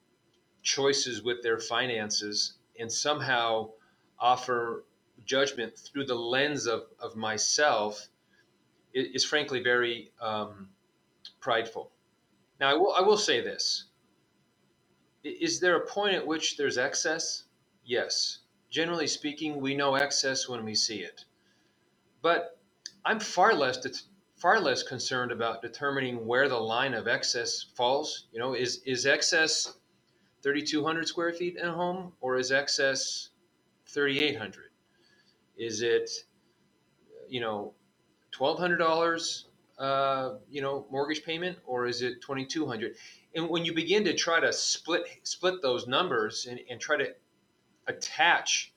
choices 0.63 1.23
with 1.23 1.43
their 1.43 1.59
finances 1.59 2.55
and 2.79 2.91
somehow 2.91 3.71
offer 4.19 4.85
judgment 5.25 5.77
through 5.77 6.07
the 6.07 6.15
lens 6.15 6.67
of, 6.67 6.85
of 7.01 7.17
myself 7.17 8.09
is, 8.93 9.09
is 9.15 9.25
frankly 9.25 9.63
very 9.63 10.11
um, 10.21 10.69
prideful. 11.41 11.91
Now, 12.65 12.71
I 12.71 12.75
will, 12.75 12.95
I 12.95 13.03
will 13.03 13.19
say 13.19 13.43
this 13.43 13.89
Is 15.23 15.61
there 15.61 15.77
a 15.77 15.87
point 15.87 16.15
at 16.15 16.27
which 16.27 16.57
there's 16.57 16.79
excess? 16.79 17.45
Yes. 17.85 18.39
Generally 18.71 19.09
speaking, 19.09 19.61
we 19.61 19.75
know 19.75 19.97
excess 19.97 20.49
when 20.49 20.65
we 20.65 20.75
see 20.75 21.01
it. 21.01 21.27
But 22.23 22.59
I'm 23.05 23.21
far 23.21 23.53
less 23.53 23.77
far 24.37 24.61
less 24.61 24.83
concerned 24.83 25.31
about 25.31 25.61
determining 25.61 26.27
where 26.27 26.49
the 26.49 26.59
line 26.59 26.95
of 26.95 27.07
excess 27.07 27.67
falls. 27.77 28.29
You 28.33 28.39
know, 28.39 28.55
is 28.55 28.79
is 28.87 29.05
excess 29.05 29.75
3,200 30.43 31.07
square 31.07 31.35
feet 31.35 31.59
in 31.59 31.67
a 31.67 31.73
home, 31.73 32.15
or 32.23 32.39
is 32.39 32.51
excess 32.51 33.29
3,800? 33.89 34.71
Is 35.59 35.83
it, 35.83 36.09
you 37.29 37.43
know, 37.43 37.75
$1,200, 38.33 39.45
uh, 39.79 40.35
you 40.49 40.61
know, 40.61 40.87
mortgage 40.91 41.25
payment, 41.25 41.59
or 41.67 41.87
is 41.87 42.03
it 42.03 42.21
2,200? 42.23 42.95
And 43.35 43.49
when 43.49 43.65
you 43.65 43.75
begin 43.75 44.05
to 44.05 44.15
try 44.15 44.41
to 44.41 44.53
split 44.53 45.07
split 45.25 45.63
those 45.63 45.87
numbers 45.87 46.47
and, 46.47 46.61
and 46.71 46.81
try 46.81 46.97
to 46.97 47.15
attach 47.87 48.73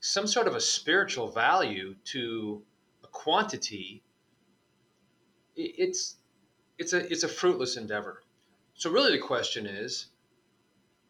some 0.00 0.26
sort 0.26 0.46
of 0.46 0.54
a 0.54 0.60
spiritual 0.60 1.30
value 1.30 1.94
to 2.04 2.62
a 3.02 3.08
quantity, 3.08 4.02
it's 5.56 6.16
it's 6.78 6.92
a 6.92 7.10
it's 7.12 7.24
a 7.24 7.28
fruitless 7.28 7.76
endeavor. 7.76 8.22
So 8.74 8.90
really, 8.90 9.12
the 9.12 9.18
question 9.22 9.66
is, 9.66 10.06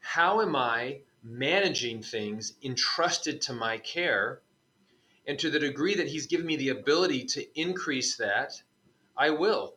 how 0.00 0.40
am 0.40 0.56
I 0.56 1.00
managing 1.22 2.02
things 2.02 2.54
entrusted 2.62 3.40
to 3.42 3.52
my 3.52 3.78
care? 3.78 4.40
And 5.26 5.38
to 5.38 5.50
the 5.50 5.60
degree 5.60 5.94
that 5.94 6.08
He's 6.08 6.26
given 6.26 6.46
me 6.46 6.56
the 6.56 6.70
ability 6.70 7.24
to 7.26 7.60
increase 7.60 8.16
that, 8.16 8.62
I 9.16 9.30
will. 9.30 9.74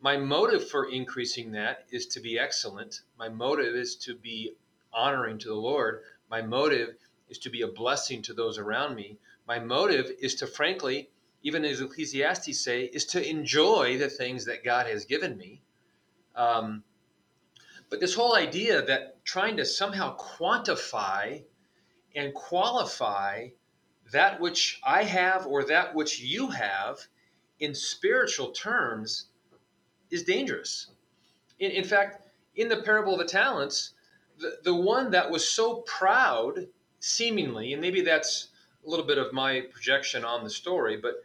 My 0.00 0.16
motive 0.16 0.68
for 0.68 0.90
increasing 0.90 1.52
that 1.52 1.86
is 1.90 2.06
to 2.06 2.20
be 2.20 2.38
excellent. 2.38 3.02
My 3.18 3.28
motive 3.28 3.74
is 3.74 3.96
to 3.96 4.14
be 4.14 4.54
honoring 4.92 5.38
to 5.38 5.48
the 5.48 5.54
Lord. 5.54 6.02
My 6.30 6.42
motive 6.42 6.96
is 7.28 7.38
to 7.38 7.50
be 7.50 7.62
a 7.62 7.68
blessing 7.68 8.22
to 8.22 8.32
those 8.32 8.58
around 8.58 8.94
me. 8.94 9.18
My 9.46 9.58
motive 9.58 10.10
is 10.20 10.34
to, 10.36 10.46
frankly, 10.46 11.10
even 11.42 11.64
as 11.64 11.80
Ecclesiastes 11.80 12.58
say, 12.62 12.84
is 12.84 13.04
to 13.06 13.28
enjoy 13.28 13.98
the 13.98 14.08
things 14.08 14.44
that 14.46 14.64
God 14.64 14.86
has 14.86 15.04
given 15.04 15.36
me. 15.36 15.62
Um, 16.34 16.84
but 17.88 18.00
this 18.00 18.14
whole 18.14 18.36
idea 18.36 18.82
that 18.82 19.24
trying 19.24 19.56
to 19.56 19.64
somehow 19.64 20.16
quantify 20.16 21.42
and 22.14 22.34
qualify 22.34 23.48
that 24.12 24.40
which 24.40 24.80
I 24.84 25.04
have 25.04 25.46
or 25.46 25.64
that 25.64 25.94
which 25.94 26.20
you 26.20 26.48
have 26.48 27.06
in 27.60 27.74
spiritual 27.74 28.50
terms 28.50 29.26
is 30.10 30.24
dangerous. 30.24 30.88
In, 31.58 31.70
in 31.70 31.84
fact, 31.84 32.28
in 32.56 32.68
the 32.68 32.82
parable 32.82 33.12
of 33.12 33.20
the 33.20 33.26
talents, 33.26 33.92
the, 34.38 34.58
the 34.64 34.74
one 34.74 35.10
that 35.10 35.30
was 35.30 35.48
so 35.48 35.82
proud, 35.82 36.66
seemingly, 36.98 37.72
and 37.72 37.80
maybe 37.80 38.00
that's 38.00 38.48
a 38.84 38.90
little 38.90 39.06
bit 39.06 39.18
of 39.18 39.32
my 39.32 39.62
projection 39.72 40.24
on 40.24 40.42
the 40.42 40.50
story, 40.50 40.96
but 40.96 41.22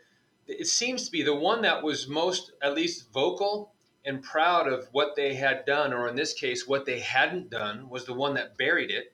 it 0.48 0.68
seems 0.68 1.06
to 1.06 1.12
be 1.12 1.24
the 1.24 1.36
one 1.36 1.62
that 1.64 1.82
was 1.82 2.08
most, 2.08 2.52
at 2.62 2.76
least, 2.76 3.12
vocal 3.12 3.74
and 4.06 4.22
proud 4.22 4.68
of 4.68 4.88
what 4.92 5.16
they 5.16 5.34
had 5.34 5.66
done, 5.66 5.92
or 5.92 6.08
in 6.08 6.16
this 6.16 6.34
case, 6.34 6.68
what 6.68 6.86
they 6.86 7.00
hadn't 7.00 7.50
done, 7.50 7.90
was 7.90 8.06
the 8.06 8.14
one 8.14 8.36
that 8.36 8.58
buried 8.58 8.92
it. 8.92 9.14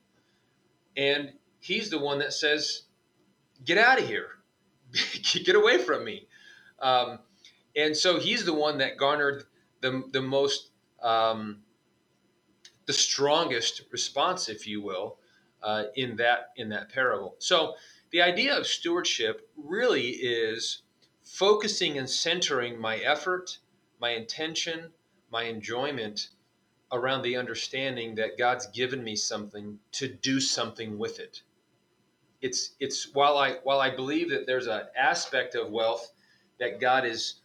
And 0.98 1.32
he's 1.60 1.90
the 1.90 2.00
one 2.00 2.20
that 2.20 2.34
says, 2.34 2.84
Get 3.64 3.78
out 3.78 4.00
of 4.00 4.08
here, 4.08 4.40
get 5.46 5.56
away 5.56 5.78
from 5.78 6.04
me. 6.04 6.28
Um, 6.82 7.20
and 7.76 7.96
so 7.96 8.20
he's 8.20 8.46
the 8.46 8.54
one 8.54 8.78
that 8.80 8.98
garnered 8.98 9.44
the, 9.82 10.04
the 10.12 10.22
most, 10.22 10.72
um, 11.02 11.60
the 12.86 12.94
strongest 12.94 13.84
response, 13.92 14.50
if 14.50 14.68
you 14.68 14.82
will, 14.82 15.18
uh, 15.64 15.86
in 15.96 16.16
that 16.18 16.50
in 16.58 16.70
that 16.70 16.90
parable. 16.90 17.36
So 17.38 17.76
the 18.10 18.22
idea 18.22 18.58
of 18.58 18.66
stewardship 18.66 19.48
really 19.56 20.10
is 20.10 20.82
focusing 21.24 21.98
and 22.00 22.10
centering 22.10 22.80
my 22.80 22.98
effort 22.98 23.60
my 24.02 24.10
intention, 24.10 24.92
my 25.32 25.44
enjoyment 25.44 26.30
around 26.92 27.22
the 27.22 27.38
understanding 27.38 28.16
that 28.16 28.38
God's 28.38 28.68
given 28.68 29.02
me 29.04 29.16
something 29.16 29.80
to 29.94 30.08
do 30.10 30.42
something 30.42 30.98
with 30.98 31.20
it. 31.20 31.44
It's 32.42 32.72
it's 32.80 33.14
while 33.14 33.38
I 33.38 33.60
while 33.64 33.80
I 33.80 33.96
believe 33.96 34.32
that 34.32 34.48
there's 34.48 34.68
an 34.68 34.82
aspect 34.98 35.54
of 35.56 35.70
wealth 35.70 36.12
that 36.62 36.80
God 36.80 37.06
is 37.06 37.42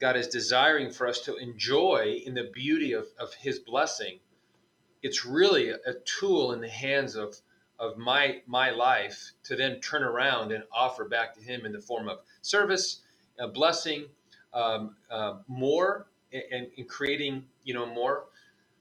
God 0.00 0.16
is 0.16 0.28
desiring 0.28 0.90
for 0.90 1.06
us 1.06 1.20
to 1.22 1.36
enjoy 1.36 2.22
in 2.24 2.32
the 2.32 2.50
beauty 2.54 2.94
of, 2.94 3.06
of 3.18 3.34
his 3.34 3.58
blessing, 3.58 4.18
it's 5.02 5.26
really 5.26 5.68
a, 5.68 5.92
tool 6.06 6.52
in 6.52 6.60
the 6.62 6.68
hands 6.68 7.16
of 7.16 7.36
of 7.78 7.98
my 7.98 8.40
my 8.46 8.70
life 8.70 9.32
to 9.44 9.56
then 9.56 9.80
turn 9.80 10.02
around 10.02 10.52
and 10.52 10.64
offer 10.72 11.04
back 11.04 11.34
to 11.34 11.40
him 11.40 11.66
in 11.66 11.72
the 11.72 11.80
form 11.80 12.08
of 12.08 12.20
service, 12.42 13.00
a 13.38 13.48
blessing, 13.48 14.06
um, 14.54 14.96
uh, 15.10 15.38
more 15.48 16.06
and, 16.32 16.68
and 16.78 16.88
creating 16.88 17.44
you 17.64 17.74
know 17.74 17.86
more. 17.86 18.26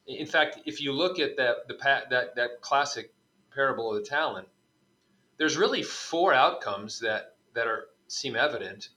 In 0.08 0.28
fact, 0.28 0.60
if 0.66 0.82
you 0.82 0.94
look 0.94 1.20
at 1.20 1.36
that 1.38 1.68
the 1.68 1.76
that 2.10 2.36
that 2.36 2.62
classic 2.62 3.12
parable 3.54 3.94
of 3.94 4.04
the 4.04 4.08
talent, 4.08 4.48
there's 5.38 5.58
really 5.58 5.82
four 5.82 6.32
outcomes 6.34 7.00
that 7.00 7.36
that 7.56 7.66
are 7.66 7.86
seem 8.08 8.36
evident. 8.36 8.90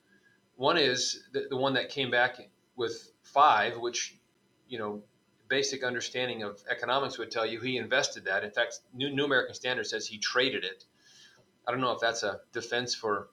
One 0.57 0.79
is 0.79 1.25
the, 1.33 1.47
the 1.51 1.57
one 1.57 1.75
that 1.75 1.89
came 1.89 2.11
back 2.11 2.37
with 2.77 3.13
five, 3.23 3.79
which 3.79 4.17
you 4.69 4.79
know 4.79 5.03
basic 5.49 5.85
understanding 5.85 6.43
of 6.43 6.63
economics 6.71 7.19
would 7.19 7.31
tell 7.31 7.45
you 7.45 7.61
he 7.61 7.77
invested 7.77 8.25
that. 8.25 8.43
In 8.43 8.51
fact, 8.51 8.81
New, 8.95 9.15
New 9.15 9.25
American 9.25 9.55
Standard 9.55 9.87
says 9.87 10.07
he 10.07 10.19
traded 10.19 10.65
it. 10.65 10.85
I 11.67 11.71
don't 11.71 11.81
know 11.81 11.93
if 11.93 12.01
that's 12.01 12.23
a 12.23 12.41
defense 12.53 12.95
for 12.95 13.29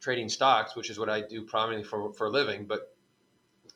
trading 0.00 0.28
stocks, 0.28 0.76
which 0.76 0.90
is 0.90 0.98
what 0.98 1.10
I 1.10 1.20
do 1.20 1.42
primarily 1.42 1.82
for, 1.82 2.12
for 2.12 2.28
a 2.28 2.30
living. 2.30 2.66
But 2.66 2.94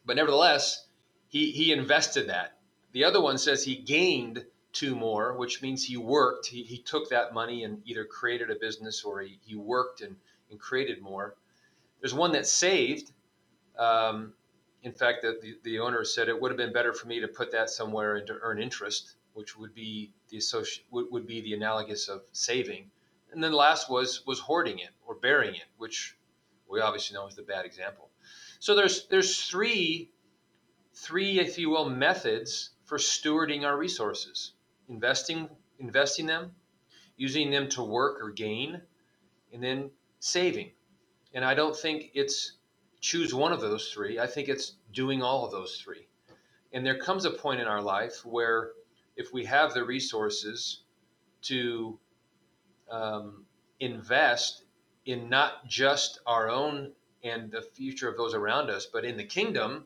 but 0.07 0.16
nevertheless, 0.16 0.87
he 1.28 1.50
he 1.50 1.73
invested 1.73 2.28
that. 2.28 2.59
The 2.93 3.04
other 3.04 3.21
one 3.21 3.38
says 3.38 3.64
he 3.64 3.76
gained 3.76 4.45
two 4.73 4.95
more, 4.95 5.37
which 5.37 5.62
means 5.62 5.85
he 5.85 5.97
worked. 5.97 6.47
He, 6.47 6.62
he 6.62 6.78
took 6.78 7.11
that 7.11 7.33
money 7.33 7.64
and 7.64 7.81
either 7.85 8.04
created 8.04 8.50
a 8.50 8.57
business 8.57 9.04
or 9.04 9.21
he, 9.21 9.38
he 9.45 9.54
worked 9.54 10.00
and, 10.00 10.16
and 10.50 10.61
created 10.61 11.00
more. 11.00 11.37
There's 12.04 12.14
one 12.14 12.32
that 12.32 12.46
saved. 12.46 13.12
Um, 13.78 14.34
in 14.82 14.92
fact, 14.92 15.23
the, 15.23 15.38
the, 15.40 15.56
the 15.62 15.78
owner 15.78 16.04
said 16.04 16.28
it 16.28 16.38
would 16.38 16.50
have 16.50 16.58
been 16.58 16.73
better 16.73 16.92
for 16.92 17.08
me 17.08 17.18
to 17.20 17.28
put 17.28 17.50
that 17.52 17.70
somewhere 17.70 18.16
and 18.16 18.26
to 18.26 18.37
earn 18.42 18.61
interest, 18.61 19.16
which 19.32 19.56
would 19.56 19.75
be 19.75 20.12
the 20.28 20.37
associ- 20.37 20.82
would, 20.90 21.06
would 21.11 21.26
be 21.26 21.40
the 21.40 21.54
analogous 21.54 22.08
of 22.08 22.23
saving 22.32 22.90
and 23.34 23.42
then 23.42 23.50
the 23.50 23.56
last 23.56 23.90
was 23.90 24.25
was 24.26 24.38
hoarding 24.38 24.78
it 24.78 24.90
or 25.04 25.16
burying 25.16 25.56
it, 25.56 25.66
which 25.76 26.16
we 26.68 26.80
obviously 26.80 27.14
know 27.14 27.26
is 27.26 27.34
the 27.34 27.42
bad 27.42 27.66
example. 27.66 28.08
So 28.61 28.75
there's 28.75 29.06
there's 29.08 29.44
three 29.44 30.11
three, 30.94 31.40
if 31.40 31.58
you 31.58 31.68
will, 31.68 31.90
methods 31.90 32.70
for 32.84 32.96
stewarding 32.96 33.64
our 33.64 33.76
resources: 33.76 34.52
investing 34.88 35.49
investing 35.80 36.26
them, 36.26 36.54
using 37.16 37.50
them 37.50 37.68
to 37.70 37.82
work 37.82 38.23
or 38.23 38.30
gain, 38.30 38.80
and 39.52 39.62
then 39.62 39.90
saving. 40.20 40.70
And 41.35 41.45
I 41.45 41.55
don't 41.55 41.76
think 41.76 42.11
it's 42.14 42.53
choose 43.00 43.35
one 43.35 43.53
of 43.53 43.61
those 43.61 43.91
three. 43.93 44.19
I 44.19 44.26
think 44.26 44.49
it's 44.49 44.76
doing 44.93 45.23
all 45.23 45.45
of 45.45 45.50
those 45.50 45.81
three. 45.83 46.07
And 46.73 46.87
there 46.87 46.99
comes 46.99 47.26
a 47.26 47.31
point 47.31 47.61
in 47.61 47.67
our 47.67 47.83
life 47.83 48.25
where 48.25 48.71
if 49.17 49.33
we 49.33 49.45
have 49.45 49.75
the 49.75 49.85
resources 49.85 50.85
to 51.43 51.99
um, 52.91 53.45
invest 53.81 54.64
in 55.07 55.29
not 55.29 55.67
just 55.67 56.21
our 56.26 56.49
own 56.49 56.93
and 57.23 57.50
the 57.50 57.62
future 57.62 58.09
of 58.09 58.17
those 58.17 58.35
around 58.35 58.71
us, 58.71 58.87
but 58.87 59.05
in 59.05 59.17
the 59.17 59.25
kingdom, 59.25 59.85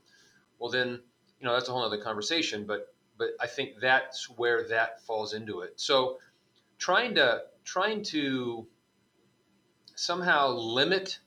well, 0.59 0.71
then 0.71 1.01
you 1.41 1.47
know 1.47 1.53
that's 1.53 1.69
a 1.69 1.73
whole 1.73 1.85
other 1.85 1.99
conversation. 1.99 2.65
But 2.67 2.95
but 3.17 3.31
I 3.41 3.47
think 3.47 3.81
that's 3.81 4.29
where 4.31 4.69
that 4.69 5.03
falls 5.03 5.35
into 5.35 5.61
it. 5.61 5.73
So 5.77 6.19
trying 6.79 7.15
to 7.17 7.43
trying 7.65 8.03
to 8.05 8.67
somehow 9.95 10.51
limit 10.51 11.19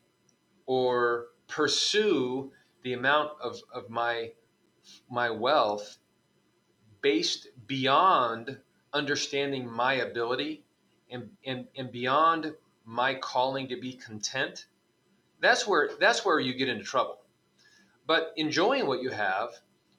or 0.72 1.28
pursue 1.50 2.50
the 2.84 2.94
amount 2.94 3.30
of, 3.42 3.60
of 3.74 3.90
my 3.90 4.32
my 5.10 5.30
wealth 5.30 5.98
based 7.02 7.48
beyond 7.68 8.58
understanding 8.94 9.70
my 9.70 9.96
ability 9.96 10.64
and, 11.10 11.30
and, 11.46 11.68
and 11.76 11.92
beyond 11.92 12.54
my 12.86 13.14
calling 13.16 13.68
to 13.68 13.76
be 13.76 13.92
content 13.92 14.68
that's 15.42 15.68
where 15.68 15.90
that's 16.00 16.24
where 16.24 16.40
you 16.40 16.54
get 16.54 16.70
into 16.70 16.86
trouble. 16.86 17.20
But 18.08 18.32
enjoying 18.38 18.88
what 18.88 19.02
you 19.02 19.10
have 19.10 19.50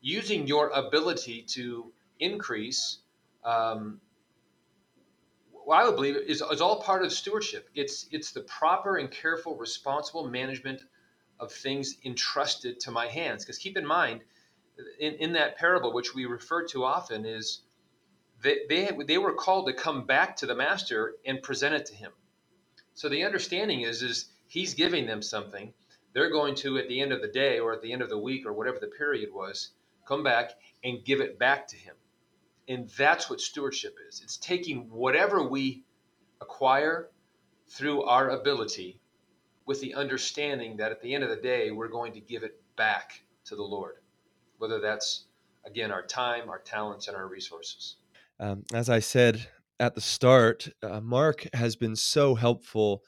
using 0.00 0.47
your 0.47 0.71
ability 0.71 1.43
to 1.49 1.93
increase 2.19 2.99
um, 3.45 4.00
what 5.64 5.81
I 5.81 5.85
would 5.85 5.97
believe 5.97 6.16
is, 6.16 6.42
is 6.42 6.61
all 6.61 6.83
part 6.83 7.04
of 7.04 7.12
stewardship. 7.12 7.69
It's 7.75 8.07
it's 8.11 8.33
the 8.33 8.42
proper 8.42 8.97
and 8.97 9.11
careful, 9.11 9.57
responsible 9.57 10.28
management 10.28 10.83
of 11.38 11.52
things 11.52 11.97
entrusted 12.04 12.81
to 12.81 12.90
my 12.90 13.07
hands. 13.07 13.45
Because 13.45 13.59
keep 13.59 13.76
in 13.76 13.87
mind, 13.87 14.23
in, 14.99 15.14
in 15.14 15.33
that 15.33 15.57
parable, 15.57 15.92
which 15.92 16.14
we 16.14 16.26
refer 16.26 16.66
to 16.69 16.85
often, 16.85 17.25
is 17.25 17.62
they, 18.42 18.61
they, 18.69 18.90
they 19.07 19.19
were 19.19 19.35
called 19.35 19.66
to 19.66 19.73
come 19.73 20.04
back 20.07 20.37
to 20.37 20.47
the 20.47 20.54
master 20.54 21.14
and 21.25 21.42
present 21.42 21.75
it 21.75 21.87
to 21.87 21.95
him. 21.95 22.12
So 22.95 23.09
the 23.09 23.25
understanding 23.25 23.83
is 23.83 24.02
is 24.02 24.26
he's 24.47 24.75
giving 24.75 25.07
them 25.07 25.23
something. 25.23 25.73
They're 26.12 26.31
going 26.31 26.54
to 26.57 26.78
at 26.78 26.88
the 26.88 27.00
end 27.00 27.12
of 27.12 27.23
the 27.23 27.28
day 27.28 27.59
or 27.59 27.73
at 27.73 27.83
the 27.83 27.92
end 27.92 28.02
of 28.02 28.11
the 28.11 28.19
week 28.19 28.45
or 28.45 28.52
whatever 28.52 28.78
the 28.78 28.88
period 28.88 29.31
was, 29.33 29.71
come 30.07 30.23
back 30.23 30.52
and 30.85 31.04
give 31.04 31.21
it 31.21 31.38
back 31.38 31.69
to 31.69 31.76
him. 31.76 31.95
And 32.69 32.88
that's 32.90 33.28
what 33.28 33.40
stewardship 33.40 33.97
is. 34.09 34.21
It's 34.23 34.37
taking 34.37 34.88
whatever 34.90 35.49
we 35.49 35.85
acquire 36.40 37.11
through 37.69 38.02
our 38.02 38.31
ability 38.31 39.00
with 39.66 39.81
the 39.81 39.95
understanding 39.95 40.76
that 40.76 40.92
at 40.92 41.00
the 41.00 41.14
end 41.14 41.25
of 41.25 41.31
the 41.31 41.37
day, 41.37 41.71
we're 41.71 41.88
going 41.88 42.12
to 42.12 42.21
give 42.21 42.42
it 42.42 42.61
back 42.76 43.23
to 43.45 43.57
the 43.57 43.62
Lord, 43.62 43.97
whether 44.59 44.81
that's, 44.81 45.25
again, 45.64 45.90
our 45.90 46.02
time, 46.02 46.49
our 46.49 46.61
talents, 46.61 47.09
and 47.09 47.16
our 47.16 47.26
resources. 47.26 47.97
Um, 48.38 48.64
as 48.73 48.88
I 48.88 48.99
said 48.99 49.49
at 49.78 49.95
the 49.95 50.00
start, 50.00 50.69
uh, 50.83 51.00
Mark 51.00 51.47
has 51.54 51.76
been 51.76 51.97
so 51.97 52.35
helpful 52.35 53.02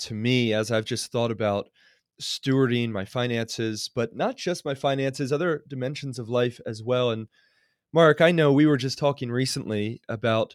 to 0.00 0.14
me 0.14 0.52
as 0.52 0.70
I've 0.70 0.84
just 0.84 1.12
thought 1.12 1.30
about 1.30 1.68
stewarding 2.20 2.90
my 2.90 3.04
finances, 3.04 3.90
but 3.94 4.14
not 4.14 4.36
just 4.36 4.64
my 4.64 4.74
finances, 4.74 5.32
other 5.32 5.64
dimensions 5.68 6.18
of 6.18 6.28
life 6.28 6.60
as 6.66 6.82
well. 6.82 7.10
And 7.10 7.28
Mark, 7.92 8.20
I 8.20 8.30
know 8.30 8.52
we 8.52 8.66
were 8.66 8.76
just 8.76 8.98
talking 8.98 9.32
recently 9.32 10.00
about 10.08 10.54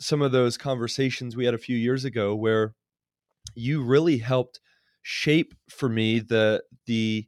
some 0.00 0.22
of 0.22 0.32
those 0.32 0.56
conversations 0.56 1.36
we 1.36 1.44
had 1.44 1.52
a 1.52 1.58
few 1.58 1.76
years 1.76 2.06
ago 2.06 2.34
where 2.34 2.74
you 3.54 3.82
really 3.82 4.18
helped 4.18 4.60
shape 5.02 5.54
for 5.68 5.90
me 5.90 6.20
the 6.20 6.62
the 6.86 7.26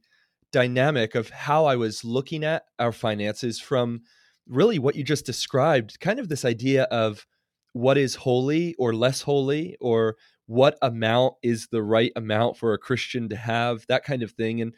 dynamic 0.52 1.14
of 1.14 1.28
how 1.28 1.66
I 1.66 1.76
was 1.76 2.02
looking 2.02 2.44
at 2.44 2.64
our 2.78 2.92
finances 2.92 3.60
from 3.60 4.00
really 4.48 4.78
what 4.78 4.96
you 4.96 5.04
just 5.04 5.26
described, 5.26 6.00
kind 6.00 6.18
of 6.18 6.28
this 6.28 6.46
idea 6.46 6.84
of 6.84 7.26
what 7.74 7.98
is 7.98 8.14
holy 8.14 8.74
or 8.78 8.94
less 8.94 9.22
holy 9.22 9.76
or 9.80 10.16
what 10.46 10.78
amount 10.80 11.34
is 11.42 11.68
the 11.70 11.82
right 11.82 12.12
amount 12.16 12.56
for 12.56 12.72
a 12.72 12.78
Christian 12.78 13.28
to 13.28 13.36
have, 13.36 13.86
that 13.88 14.04
kind 14.04 14.22
of 14.22 14.32
thing. 14.32 14.60
And 14.62 14.74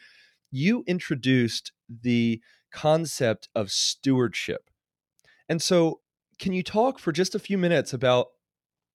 you 0.50 0.84
introduced 0.86 1.72
the 1.88 2.40
concept 2.74 3.48
of 3.54 3.70
stewardship. 3.70 4.68
And 5.48 5.62
so, 5.62 6.00
can 6.38 6.52
you 6.52 6.62
talk 6.62 6.98
for 6.98 7.12
just 7.12 7.34
a 7.34 7.38
few 7.38 7.56
minutes 7.56 7.92
about 7.92 8.28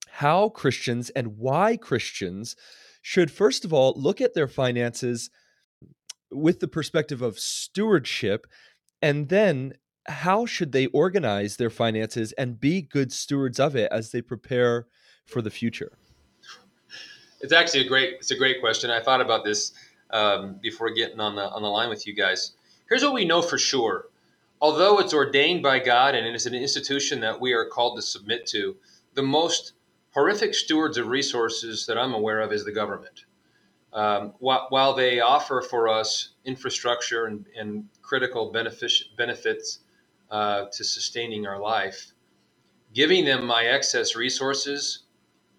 how 0.10 0.50
Christians 0.50 1.10
and 1.12 1.38
why 1.38 1.78
Christians 1.78 2.56
should, 3.02 3.32
first 3.32 3.64
of 3.64 3.72
all, 3.72 3.94
look 3.96 4.20
at 4.20 4.34
their 4.34 4.48
finances 4.48 5.30
with 6.32 6.60
the 6.60 6.68
perspective 6.68 7.22
of 7.22 7.40
stewardship, 7.40 8.46
and 9.02 9.30
then 9.30 9.74
how 10.08 10.46
should 10.46 10.72
they 10.72 10.88
organize 10.88 11.58
their 11.58 11.70
finances 11.70 12.34
and 12.34 12.60
be 12.60 12.82
good 12.82 13.14
stewards 13.14 13.60
of 13.60 13.76
it 13.76 13.90
as 13.92 14.12
they 14.12 14.22
prepare 14.22 14.88
for 15.26 15.42
the 15.42 15.50
future? 15.50 15.94
It's 17.42 17.54
actually 17.54 17.86
a 17.86 17.88
great 17.88 18.16
it's 18.16 18.32
a 18.32 18.38
great 18.38 18.60
question. 18.60 18.90
I 18.90 19.02
thought 19.02 19.22
about 19.22 19.46
this 19.46 19.72
um, 20.10 20.60
before 20.62 20.90
getting 20.90 21.20
on 21.20 21.36
the 21.36 21.50
on 21.50 21.62
the 21.62 21.70
line 21.70 21.90
with 21.90 22.06
you 22.06 22.14
guys. 22.14 22.54
Here's 22.90 23.04
what 23.04 23.14
we 23.14 23.26
know 23.26 23.44
for 23.44 23.60
sure. 23.60 24.08
Although 24.60 25.00
it's 25.00 25.14
ordained 25.14 25.62
by 25.62 25.78
God 25.78 26.16
and 26.16 26.26
it 26.26 26.34
is 26.34 26.48
an 26.48 26.56
institution 26.56 27.20
that 27.22 27.40
we 27.40 27.54
are 27.54 27.66
called 27.66 27.96
to 27.98 28.02
submit 28.02 28.48
to, 28.48 28.76
the 29.14 29.22
most 29.22 29.74
horrific 30.12 30.56
stewards 30.56 30.98
of 30.98 31.08
resources 31.08 31.86
that 31.86 32.00
I'm 32.00 32.14
aware 32.14 32.42
of 32.42 32.52
is 32.52 32.66
the 32.66 32.72
government. 32.72 33.26
Um, 33.94 34.34
while, 34.40 34.66
while, 34.70 34.94
they 34.94 35.20
offer 35.20 35.62
for 35.62 35.88
us 35.88 36.30
infrastructure 36.46 37.26
and, 37.26 37.46
and 37.56 37.88
critical 38.02 38.52
benefit, 38.52 38.92
benefits 39.18 39.80
uh, 40.30 40.66
to 40.72 40.84
sustaining 40.84 41.48
our 41.48 41.60
life, 41.60 42.12
giving 42.94 43.24
them 43.24 43.46
my 43.46 43.66
excess 43.66 44.16
resources, 44.16 45.04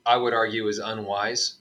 I 0.04 0.16
would 0.16 0.34
argue, 0.34 0.68
is 0.68 0.78
unwise 0.78 1.58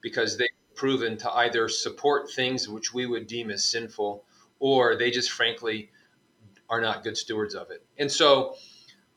because 0.00 0.36
they've 0.36 0.48
proven 0.74 1.16
to 1.18 1.30
either 1.32 1.68
support 1.68 2.30
things 2.30 2.68
which 2.68 2.94
we 2.94 3.06
would 3.06 3.26
deem 3.26 3.50
as 3.50 3.64
sinful 3.64 4.24
or 4.58 4.96
they 4.96 5.10
just 5.10 5.30
frankly 5.30 5.90
are 6.68 6.80
not 6.80 7.04
good 7.04 7.16
stewards 7.16 7.54
of 7.54 7.70
it. 7.70 7.84
And 7.98 8.10
so 8.10 8.56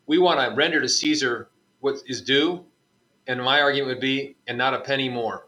we 0.06 0.18
want 0.18 0.40
to 0.40 0.54
render 0.54 0.80
to 0.80 0.88
Caesar 0.88 1.50
what 1.80 1.96
is 2.06 2.20
due. 2.22 2.64
And 3.26 3.42
my 3.42 3.60
argument 3.60 3.88
would 3.88 4.00
be, 4.00 4.36
and 4.46 4.58
not 4.58 4.74
a 4.74 4.80
penny 4.80 5.08
more. 5.08 5.46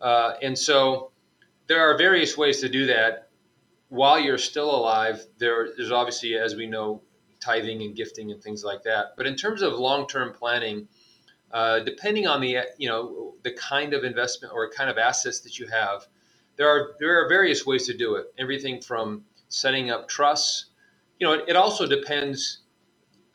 Uh, 0.00 0.34
and 0.42 0.58
so 0.58 1.10
there 1.66 1.80
are 1.80 1.96
various 1.96 2.36
ways 2.36 2.60
to 2.60 2.68
do 2.68 2.86
that. 2.86 3.28
While 3.88 4.18
you're 4.18 4.38
still 4.38 4.74
alive, 4.74 5.24
there, 5.38 5.68
there's 5.76 5.92
obviously, 5.92 6.36
as 6.36 6.54
we 6.54 6.66
know, 6.66 7.02
tithing 7.40 7.82
and 7.82 7.94
gifting 7.94 8.30
and 8.30 8.42
things 8.42 8.64
like 8.64 8.82
that. 8.84 9.14
But 9.16 9.26
in 9.26 9.36
terms 9.36 9.62
of 9.62 9.74
long-term 9.74 10.32
planning, 10.32 10.88
uh, 11.52 11.80
depending 11.80 12.26
on 12.26 12.40
the 12.40 12.58
you 12.78 12.88
know 12.88 13.34
the 13.42 13.52
kind 13.52 13.92
of 13.92 14.04
investment 14.04 14.54
or 14.54 14.70
kind 14.70 14.88
of 14.88 14.96
assets 14.96 15.40
that 15.40 15.58
you 15.58 15.66
have, 15.66 16.06
there 16.56 16.68
are 16.68 16.94
there 17.00 17.24
are 17.24 17.28
various 17.28 17.66
ways 17.66 17.86
to 17.86 17.96
do 17.96 18.16
it. 18.16 18.26
Everything 18.38 18.80
from 18.80 19.24
setting 19.48 19.90
up 19.90 20.08
trusts 20.08 20.66
you 21.22 21.28
know, 21.28 21.34
it, 21.34 21.44
it 21.50 21.56
also 21.56 21.86
depends 21.86 22.62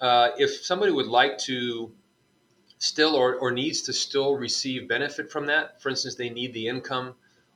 uh, 0.02 0.30
if 0.38 0.64
somebody 0.66 0.92
would 0.92 1.08
like 1.08 1.38
to 1.40 1.92
still 2.80 3.16
or, 3.16 3.36
or 3.36 3.52
needs 3.52 3.82
to 3.84 3.94
still 3.94 4.36
receive 4.36 4.90
benefit 4.90 5.32
from 5.32 5.46
that. 5.48 5.82
For 5.82 5.90
instance, 5.90 6.16
they 6.16 6.30
need 6.30 6.54
the 6.54 6.68
income, 6.68 7.16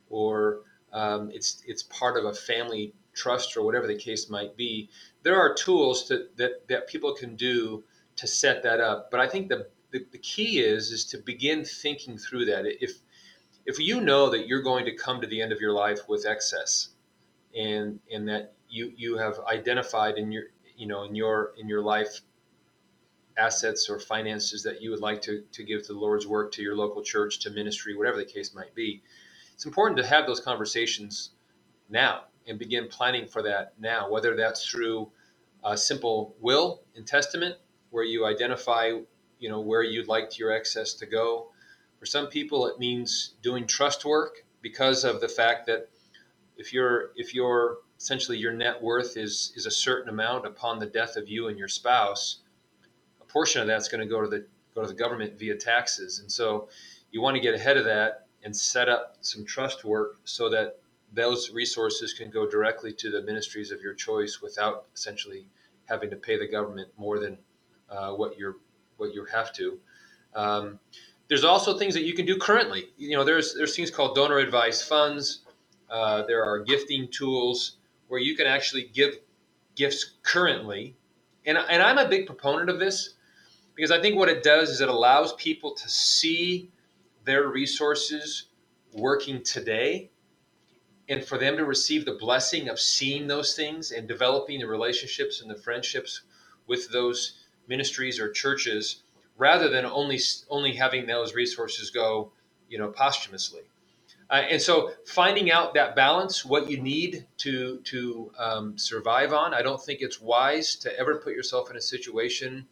or 0.10 0.62
um, 0.94 1.30
it's 1.34 1.64
it's 1.68 1.84
part 1.84 2.18
of 2.18 2.24
a 2.26 2.34
family 2.34 2.94
trust, 3.14 3.58
or 3.58 3.64
whatever 3.64 3.88
the 3.88 3.98
case 3.98 4.30
might 4.30 4.56
be. 4.56 4.90
There 5.24 5.36
are 5.36 5.54
tools 5.54 6.06
to, 6.08 6.28
that 6.38 6.68
that 6.70 6.88
people 6.88 7.14
can 7.14 7.36
do 7.36 7.84
to 8.16 8.26
set 8.26 8.64
that 8.64 8.80
up. 8.80 9.12
But 9.12 9.20
I 9.20 9.28
think 9.28 9.50
the, 9.50 9.68
the 9.92 10.06
the 10.14 10.18
key 10.20 10.62
is 10.62 10.92
is 10.92 11.06
to 11.08 11.18
begin 11.18 11.66
thinking 11.66 12.18
through 12.18 12.46
that. 12.46 12.66
If 12.82 13.02
if 13.66 13.80
you 13.80 14.02
know 14.02 14.30
that 14.30 14.48
you're 14.48 14.64
going 14.64 14.86
to 14.86 14.96
come 14.96 15.22
to 15.22 15.28
the 15.28 15.42
end 15.42 15.52
of 15.52 15.60
your 15.60 15.74
life 15.74 16.00
with 16.08 16.26
excess, 16.26 16.90
and 17.58 18.00
and 18.12 18.28
that 18.28 18.54
you 18.70 18.92
you 18.96 19.18
have 19.18 19.40
identified 19.48 20.18
in 20.18 20.32
your 20.32 20.44
you 20.76 20.88
know 20.88 21.04
in 21.04 21.16
your 21.16 21.54
in 21.58 21.68
your 21.68 21.82
life 21.82 22.22
assets 23.38 23.90
or 23.90 24.00
finances 24.00 24.64
that 24.64 24.82
you 24.82 24.92
would 24.92 25.00
like 25.00 25.22
to, 25.22 25.44
to 25.52 25.64
give 25.64 25.82
to 25.84 25.94
the 25.94 26.00
Lord's 26.00 26.28
work, 26.28 26.52
to 26.54 26.62
your 26.62 26.76
local 26.76 27.02
church, 27.02 27.40
to 27.40 27.50
ministry, 27.50 27.96
whatever 27.96 28.18
the 28.18 28.26
case 28.26 28.54
might 28.54 28.74
be. 28.76 29.02
It's 29.54 29.66
important 29.66 29.98
to 29.98 30.06
have 30.06 30.28
those 30.28 30.40
conversations 30.40 31.32
now 31.90 32.26
and 32.48 32.58
begin 32.58 32.88
planning 32.88 33.28
for 33.28 33.42
that 33.44 33.74
now, 33.80 34.10
whether 34.10 34.36
that's 34.36 34.68
through 34.68 35.12
a 35.64 35.78
simple 35.78 36.36
will 36.40 36.82
and 36.96 37.06
testament 37.06 37.56
where 37.92 38.04
you 38.04 38.26
identify, 38.26 38.92
you 39.40 39.50
know, 39.50 39.60
where 39.60 39.84
you'd 39.84 40.08
like 40.08 40.38
your 40.38 40.52
excess 40.52 40.94
to 40.96 41.06
go. 41.06 41.50
For 42.02 42.08
some 42.08 42.30
people, 42.30 42.66
it 42.66 42.80
means 42.80 43.36
doing 43.44 43.68
trust 43.68 44.06
work 44.06 44.44
because 44.64 45.04
of 45.04 45.22
the 45.22 45.28
fact 45.28 45.68
that 45.68 45.88
if 46.58 46.74
you're 46.74 47.12
if 47.16 47.36
you're 47.36 47.78
essentially 48.00 48.40
your 48.40 48.54
net 48.54 48.82
worth 48.82 49.18
is 49.18 49.54
is 49.56 49.68
a 49.68 49.72
certain 49.72 50.10
amount 50.10 50.48
upon 50.48 50.80
the 50.80 50.88
death 50.88 51.16
of 51.16 51.30
you 51.30 51.48
and 51.48 51.60
your 51.60 51.68
spouse, 51.68 52.40
a 53.22 53.26
portion 53.26 53.62
of 53.62 53.68
that's 53.68 53.88
going 53.88 54.02
to 54.02 54.08
go 54.08 54.20
to 54.20 54.28
the 54.28 54.48
go 54.74 54.82
to 54.82 54.88
the 54.88 54.96
government 54.96 55.38
via 55.38 55.56
taxes. 55.56 56.18
And 56.18 56.32
so 56.32 56.70
you 57.12 57.22
want 57.22 57.36
to 57.36 57.40
get 57.40 57.54
ahead 57.54 57.78
of 57.78 57.86
that 57.86 58.26
and 58.44 58.58
set 58.58 58.90
up 58.90 59.18
some 59.22 59.46
trust 59.46 59.86
work 59.86 60.22
so 60.24 60.50
that 60.50 60.80
those 61.14 61.52
resources 61.52 62.14
can 62.14 62.32
go 62.32 62.50
directly 62.50 62.94
to 62.94 63.12
the 63.12 63.22
ministries 63.22 63.70
of 63.70 63.80
your 63.80 63.94
choice 63.94 64.42
without 64.42 64.88
essentially 64.96 65.46
having 65.86 66.10
to 66.10 66.16
pay 66.16 66.40
the 66.40 66.48
government 66.48 66.90
more 66.98 67.20
than 67.20 67.38
uh, 67.92 68.12
what 68.14 68.40
you're 68.40 68.58
what 68.98 69.14
you 69.14 69.24
have 69.26 69.54
to. 69.54 69.80
Um, 70.34 70.80
there's 71.32 71.46
also 71.46 71.78
things 71.78 71.94
that 71.94 72.04
you 72.04 72.14
can 72.14 72.26
do 72.26 72.38
currently. 72.38 72.90
You 72.98 73.16
know, 73.16 73.24
there's 73.24 73.56
there's 73.56 73.74
things 73.74 73.90
called 73.90 74.16
donor 74.16 74.40
advised 74.40 74.86
funds. 74.90 75.44
Uh, 75.90 76.24
there 76.24 76.44
are 76.44 76.60
gifting 76.60 77.08
tools 77.10 77.78
where 78.10 78.20
you 78.20 78.36
can 78.36 78.48
actually 78.48 78.92
give 78.94 79.14
gifts 79.78 80.18
currently. 80.24 80.98
And, 81.46 81.58
and 81.58 81.82
I'm 81.82 81.98
a 81.98 82.10
big 82.10 82.26
proponent 82.26 82.70
of 82.70 82.80
this. 82.80 83.14
because 83.76 83.92
I 83.92 84.02
think 84.02 84.18
what 84.18 84.28
it 84.28 84.44
does 84.44 84.72
is 84.72 84.82
it 84.82 84.90
allows 84.90 85.32
people 85.36 85.74
to 85.74 85.90
see 85.90 86.70
their 87.24 87.48
resources 87.48 88.48
working 88.94 89.42
today 89.42 90.12
and 91.08 91.24
for 91.24 91.38
them 91.38 91.56
to 91.56 91.64
receive 91.64 92.04
the 92.04 92.16
blessing 92.16 92.68
of 92.68 92.78
seeing 92.78 93.28
those 93.28 93.56
things 93.56 93.92
and 93.92 94.06
developing 94.06 94.60
the 94.60 94.68
relationships 94.68 95.42
and 95.42 95.50
the 95.50 95.56
friendships 95.56 96.24
with 96.68 96.92
those 96.92 97.46
ministries 97.70 98.20
or 98.20 98.30
churches 98.30 99.04
rather 99.42 99.68
than 99.70 99.86
only 99.86 100.20
only 100.50 100.74
having 100.74 101.08
those 101.08 101.34
resources 101.34 101.90
go 101.90 102.32
you 102.70 102.78
know 102.78 102.90
posthumously. 102.90 103.64
Uh, 104.30 104.44
and 104.52 104.62
so 104.62 104.92
finding 105.06 105.52
out 105.52 105.74
that 105.74 105.96
balance 105.96 106.46
what 106.46 106.70
you 106.70 106.80
need 106.80 107.26
to 107.38 107.80
to 107.80 108.32
um, 108.38 108.78
survive 108.78 109.34
on 109.34 109.54
i 109.54 109.62
don't 109.62 109.82
think 109.84 110.00
it's 110.02 110.22
wise 110.22 110.76
to 110.76 110.88
ever 110.98 111.16
put 111.16 111.34
yourself 111.34 111.70
in 111.72 111.76
a 111.76 111.82
situation 111.82 112.66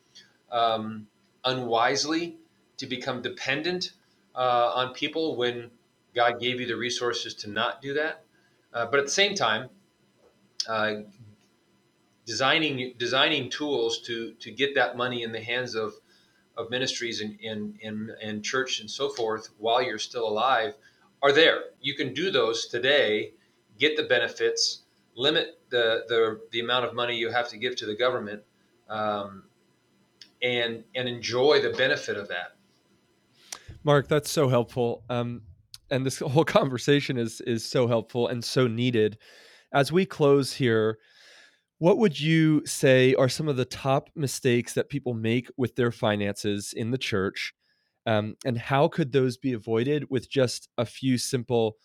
um, 0.51 1.07
unwisely 1.43 2.37
to 2.77 2.85
become 2.85 3.21
dependent 3.21 3.91
uh, 4.35 4.71
on 4.79 4.93
people 4.93 5.35
when 5.35 5.71
god 6.15 6.39
gave 6.39 6.61
you 6.61 6.67
the 6.67 6.75
resources 6.87 7.33
to 7.33 7.49
not 7.49 7.81
do 7.81 7.93
that. 7.93 8.23
Uh, 8.71 8.85
but 8.85 8.99
at 8.99 9.05
the 9.05 9.17
same 9.23 9.33
time, 9.33 9.69
uh, 10.67 10.93
designing 12.25 12.93
designing 12.99 13.49
tools 13.49 13.99
to 14.01 14.33
to 14.33 14.51
get 14.51 14.75
that 14.75 14.95
money 14.95 15.23
in 15.23 15.31
the 15.31 15.41
hands 15.41 15.73
of 15.73 15.93
of 16.59 16.69
ministries 16.69 17.21
and 17.21 17.39
and, 17.41 17.79
and, 17.81 18.11
and 18.21 18.43
church 18.43 18.81
and 18.81 18.91
so 18.91 19.09
forth 19.09 19.49
while 19.57 19.81
you're 19.81 19.97
still 19.97 20.27
alive 20.27 20.75
are 21.21 21.31
there. 21.31 21.63
You 21.81 21.95
can 21.95 22.13
do 22.13 22.31
those 22.31 22.67
today, 22.67 23.33
get 23.77 23.97
the 23.97 24.03
benefits, 24.03 24.83
limit 25.15 25.59
the 25.69 26.03
the, 26.07 26.39
the 26.51 26.59
amount 26.59 26.85
of 26.85 26.93
money 26.93 27.15
you 27.15 27.31
have 27.31 27.49
to 27.49 27.57
give 27.57 27.75
to 27.77 27.85
the 27.85 27.95
government, 27.95 28.43
um, 28.89 29.43
and 30.41 30.83
and 30.95 31.07
enjoy 31.07 31.61
the 31.61 31.71
benefit 31.71 32.17
of 32.17 32.27
that. 32.27 32.55
Mark, 33.83 34.07
that's 34.07 34.29
so 34.29 34.49
helpful. 34.49 35.03
Um, 35.09 35.41
and 35.89 36.05
this 36.05 36.19
whole 36.19 36.45
conversation 36.45 37.17
is 37.17 37.41
is 37.41 37.65
so 37.65 37.87
helpful 37.87 38.27
and 38.27 38.43
so 38.43 38.67
needed. 38.67 39.17
As 39.71 39.91
we 39.91 40.05
close 40.05 40.53
here, 40.53 40.97
what 41.79 41.97
would 41.97 42.19
you 42.19 42.65
say 42.65 43.15
are 43.15 43.29
some 43.29 43.47
of 43.47 43.57
the 43.57 43.65
top 43.65 44.09
mistakes 44.15 44.73
that 44.73 44.89
people 44.89 45.13
make 45.13 45.49
with 45.57 45.75
their 45.75 45.91
finances 45.91 46.73
in 46.73 46.91
the 46.91 46.97
church? 46.97 47.53
Um, 48.05 48.35
and 48.45 48.57
how 48.57 48.87
could 48.87 49.11
those 49.11 49.37
be 49.37 49.53
avoided 49.53 50.09
with 50.09 50.29
just 50.29 50.69
a 50.77 50.85
few 50.85 51.17
simple 51.17 51.77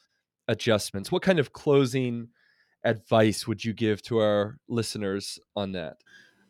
adjustments? 0.49 1.11
What 1.11 1.23
kind 1.23 1.39
of 1.39 1.53
closing 1.53 2.29
advice 2.85 3.47
would 3.47 3.65
you 3.65 3.73
give 3.73 4.03
to 4.03 4.19
our 4.19 4.59
listeners 4.69 5.39
on 5.57 5.73
that? 5.73 5.99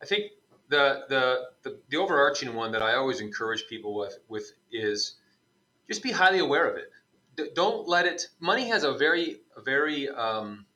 I 0.02 0.06
think 0.06 0.32
the 0.68 1.04
the 1.08 1.42
the, 1.62 1.80
the 1.88 1.96
overarching 1.96 2.54
one 2.54 2.72
that 2.72 2.82
I 2.82 2.94
always 2.94 3.20
encourage 3.20 3.66
people 3.68 3.94
with 3.94 4.18
with 4.28 4.52
is 4.72 5.16
just 5.88 6.02
be 6.02 6.10
highly 6.10 6.38
aware 6.38 6.68
of 6.68 6.76
it 6.76 6.90
don't 7.54 7.88
let 7.88 8.06
it. 8.06 8.28
Money 8.40 8.68
has 8.68 8.84
a 8.84 8.92
very, 8.96 9.40
very, 9.64 10.08
um, 10.10 10.66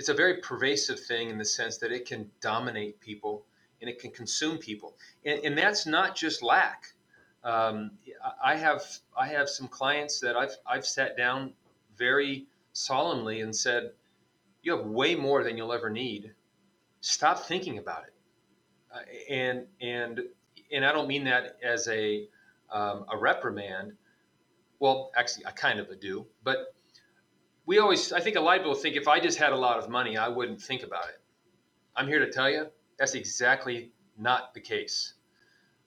it's 0.00 0.08
a 0.08 0.14
very 0.14 0.38
pervasive 0.38 0.98
thing 0.98 1.28
in 1.28 1.36
the 1.36 1.44
sense 1.44 1.76
that 1.76 1.92
it 1.92 2.06
can 2.06 2.30
dominate 2.40 2.98
people 3.00 3.44
and 3.82 3.90
it 3.90 3.98
can 3.98 4.10
consume 4.10 4.56
people, 4.56 4.96
and, 5.26 5.44
and 5.44 5.58
that's 5.58 5.84
not 5.84 6.16
just 6.16 6.42
lack. 6.42 6.84
Um, 7.44 7.90
I 8.42 8.56
have 8.56 8.82
I 9.14 9.28
have 9.28 9.50
some 9.50 9.68
clients 9.68 10.18
that 10.20 10.36
I've 10.36 10.56
I've 10.66 10.86
sat 10.86 11.18
down 11.18 11.52
very 11.98 12.46
solemnly 12.72 13.42
and 13.42 13.54
said, 13.54 13.92
"You 14.62 14.74
have 14.74 14.86
way 14.86 15.14
more 15.16 15.44
than 15.44 15.58
you'll 15.58 15.74
ever 15.74 15.90
need. 15.90 16.32
Stop 17.02 17.40
thinking 17.40 17.76
about 17.76 18.04
it." 18.04 18.14
Uh, 18.94 19.00
and 19.30 19.66
and 19.82 20.20
and 20.72 20.82
I 20.82 20.92
don't 20.92 21.08
mean 21.08 21.24
that 21.24 21.58
as 21.62 21.88
a 21.88 22.26
um, 22.70 23.04
a 23.12 23.18
reprimand, 23.18 23.92
well, 24.78 25.10
actually, 25.14 25.44
I 25.44 25.50
kind 25.50 25.78
of 25.78 26.00
do, 26.00 26.26
but 26.42 26.74
we 27.66 27.78
always, 27.78 28.12
I 28.12 28.20
think 28.20 28.36
a 28.36 28.40
lot 28.40 28.56
of 28.56 28.62
people 28.62 28.74
think 28.74 28.96
if 28.96 29.08
I 29.08 29.20
just 29.20 29.38
had 29.38 29.52
a 29.52 29.56
lot 29.56 29.78
of 29.78 29.88
money, 29.88 30.16
I 30.16 30.28
wouldn't 30.28 30.60
think 30.60 30.82
about 30.82 31.08
it. 31.08 31.20
I'm 31.96 32.08
here 32.08 32.18
to 32.18 32.30
tell 32.30 32.50
you 32.50 32.66
that's 32.98 33.14
exactly 33.14 33.92
not 34.18 34.54
the 34.54 34.60
case. 34.60 35.14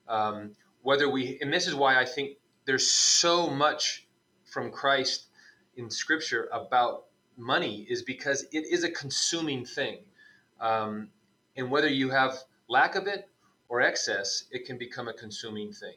Um, 0.08 0.52
whether 0.82 1.08
we, 1.10 1.38
and 1.40 1.52
this 1.52 1.66
is 1.66 1.74
why 1.74 2.00
I 2.00 2.04
think 2.04 2.38
there's 2.66 2.90
so 2.90 3.48
much 3.48 4.06
from 4.44 4.70
Christ 4.70 5.26
in 5.76 5.90
Scripture 5.90 6.48
about 6.52 7.04
money, 7.36 7.86
is 7.90 8.02
because 8.02 8.46
it 8.52 8.64
is 8.70 8.84
a 8.84 8.90
consuming 8.90 9.64
thing. 9.64 9.98
Um, 10.60 11.08
and 11.56 11.70
whether 11.70 11.88
you 11.88 12.10
have 12.10 12.38
lack 12.68 12.94
of 12.94 13.06
it 13.06 13.28
or 13.68 13.80
excess, 13.80 14.44
it 14.50 14.66
can 14.66 14.78
become 14.78 15.08
a 15.08 15.12
consuming 15.12 15.72
thing. 15.72 15.94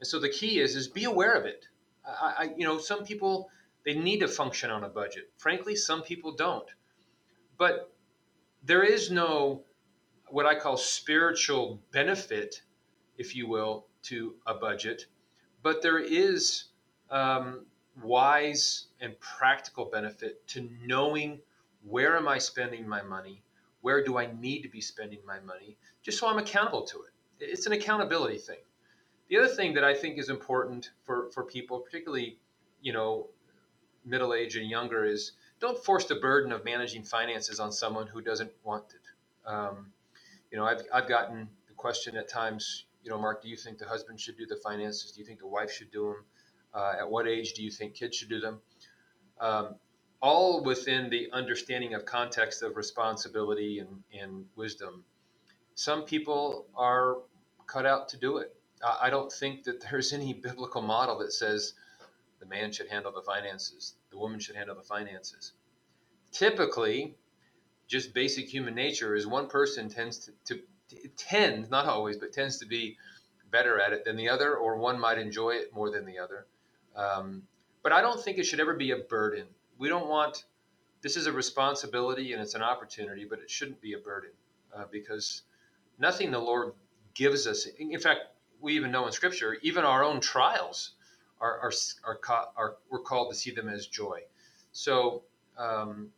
And 0.00 0.06
so 0.06 0.18
the 0.18 0.28
key 0.28 0.60
is 0.60 0.76
is 0.76 0.88
be 0.88 1.04
aware 1.04 1.34
of 1.34 1.44
it. 1.44 1.66
I, 2.06 2.34
I, 2.38 2.50
you 2.56 2.64
know, 2.64 2.78
some 2.78 3.04
people 3.04 3.50
they 3.88 3.94
need 3.94 4.20
to 4.20 4.28
function 4.28 4.70
on 4.70 4.84
a 4.84 4.88
budget. 4.88 5.30
Frankly, 5.38 5.74
some 5.74 6.02
people 6.02 6.32
don't. 6.32 6.68
But 7.56 7.90
there 8.62 8.82
is 8.82 9.10
no 9.10 9.62
what 10.28 10.44
I 10.44 10.56
call 10.56 10.76
spiritual 10.76 11.80
benefit, 11.90 12.60
if 13.16 13.34
you 13.34 13.48
will, 13.48 13.86
to 14.02 14.34
a 14.46 14.52
budget, 14.52 15.06
but 15.62 15.80
there 15.80 16.00
is 16.00 16.64
um, 17.10 17.64
wise 18.02 18.88
and 19.00 19.18
practical 19.20 19.86
benefit 19.86 20.46
to 20.48 20.68
knowing 20.84 21.40
where 21.82 22.14
am 22.14 22.28
I 22.28 22.36
spending 22.36 22.86
my 22.86 23.00
money, 23.00 23.42
where 23.80 24.04
do 24.04 24.18
I 24.18 24.30
need 24.38 24.60
to 24.64 24.68
be 24.68 24.82
spending 24.82 25.20
my 25.26 25.40
money, 25.40 25.78
just 26.02 26.18
so 26.18 26.26
I'm 26.26 26.36
accountable 26.36 26.82
to 26.82 27.04
it. 27.04 27.12
It's 27.40 27.64
an 27.64 27.72
accountability 27.72 28.36
thing. 28.36 28.60
The 29.30 29.38
other 29.38 29.48
thing 29.48 29.72
that 29.72 29.84
I 29.84 29.94
think 29.94 30.18
is 30.18 30.28
important 30.28 30.90
for, 31.06 31.30
for 31.30 31.42
people, 31.42 31.80
particularly, 31.80 32.38
you 32.82 32.92
know, 32.92 33.28
middle 34.08 34.34
age 34.34 34.56
and 34.56 34.68
younger, 34.68 35.04
is 35.04 35.32
don't 35.60 35.82
force 35.84 36.04
the 36.04 36.16
burden 36.16 36.52
of 36.52 36.64
managing 36.64 37.04
finances 37.04 37.60
on 37.60 37.72
someone 37.72 38.06
who 38.06 38.20
doesn't 38.20 38.50
want 38.64 38.84
it. 38.94 39.48
Um, 39.48 39.92
you 40.50 40.58
know, 40.58 40.64
I've, 40.64 40.82
I've 40.92 41.08
gotten 41.08 41.48
the 41.66 41.74
question 41.74 42.16
at 42.16 42.28
times, 42.28 42.84
you 43.02 43.10
know, 43.10 43.18
Mark, 43.18 43.42
do 43.42 43.48
you 43.48 43.56
think 43.56 43.78
the 43.78 43.86
husband 43.86 44.20
should 44.20 44.36
do 44.36 44.46
the 44.46 44.56
finances? 44.56 45.12
Do 45.12 45.20
you 45.20 45.26
think 45.26 45.40
the 45.40 45.46
wife 45.46 45.70
should 45.70 45.90
do 45.90 46.04
them? 46.06 46.24
Uh, 46.74 46.94
at 47.00 47.10
what 47.10 47.26
age 47.26 47.54
do 47.54 47.62
you 47.62 47.70
think 47.70 47.94
kids 47.94 48.16
should 48.16 48.28
do 48.28 48.40
them? 48.40 48.60
Um, 49.40 49.74
all 50.20 50.62
within 50.64 51.10
the 51.10 51.28
understanding 51.32 51.94
of 51.94 52.04
context 52.04 52.62
of 52.62 52.76
responsibility 52.76 53.78
and, 53.78 54.02
and 54.20 54.44
wisdom. 54.56 55.04
Some 55.74 56.02
people 56.02 56.66
are 56.76 57.18
cut 57.66 57.86
out 57.86 58.08
to 58.10 58.16
do 58.16 58.38
it. 58.38 58.54
I 58.82 59.10
don't 59.10 59.30
think 59.32 59.64
that 59.64 59.80
there's 59.80 60.12
any 60.12 60.32
biblical 60.32 60.82
model 60.82 61.18
that 61.18 61.32
says 61.32 61.74
the 62.40 62.46
man 62.46 62.72
should 62.72 62.88
handle 62.88 63.12
the 63.12 63.22
finances, 63.22 63.94
the 64.10 64.18
woman 64.18 64.40
should 64.40 64.56
handle 64.56 64.74
the 64.74 64.82
finances. 64.82 65.52
Typically, 66.32 67.14
just 67.86 68.12
basic 68.12 68.52
human 68.52 68.74
nature 68.74 69.14
is 69.14 69.26
one 69.26 69.48
person 69.48 69.88
tends 69.88 70.18
to, 70.18 70.32
to, 70.44 70.60
to 70.90 71.08
tend, 71.16 71.70
not 71.70 71.86
always, 71.86 72.16
but 72.16 72.32
tends 72.32 72.58
to 72.58 72.66
be 72.66 72.96
better 73.50 73.80
at 73.80 73.92
it 73.92 74.04
than 74.04 74.16
the 74.16 74.28
other, 74.28 74.56
or 74.56 74.76
one 74.76 75.00
might 75.00 75.18
enjoy 75.18 75.50
it 75.50 75.72
more 75.72 75.90
than 75.90 76.04
the 76.04 76.18
other. 76.18 76.46
Um, 76.94 77.42
but 77.82 77.92
I 77.92 78.02
don't 78.02 78.22
think 78.22 78.38
it 78.38 78.44
should 78.44 78.60
ever 78.60 78.74
be 78.74 78.90
a 78.90 78.98
burden. 78.98 79.46
We 79.78 79.88
don't 79.88 80.08
want 80.08 80.44
this 81.00 81.16
is 81.16 81.26
a 81.26 81.32
responsibility 81.32 82.32
and 82.32 82.42
it's 82.42 82.54
an 82.54 82.62
opportunity, 82.62 83.24
but 83.24 83.38
it 83.38 83.50
shouldn't 83.50 83.80
be 83.80 83.92
a 83.92 83.98
burden 83.98 84.30
uh, 84.76 84.84
because 84.90 85.42
nothing 85.98 86.30
the 86.30 86.38
Lord 86.38 86.72
gives 87.14 87.46
us. 87.46 87.66
In 87.78 87.98
fact, 88.00 88.20
we 88.60 88.74
even 88.74 88.90
know 88.90 89.06
in 89.06 89.12
Scripture, 89.12 89.58
even 89.62 89.84
our 89.84 90.04
own 90.04 90.20
trials 90.20 90.92
are 91.40 91.58
are 91.60 91.72
are, 92.04 92.18
are 92.56 92.76
we're 92.90 93.00
called 93.00 93.32
to 93.32 93.38
see 93.38 93.50
them 93.50 93.68
as 93.68 93.86
joy. 93.86 94.20
So 94.72 95.22
um, 95.56 96.08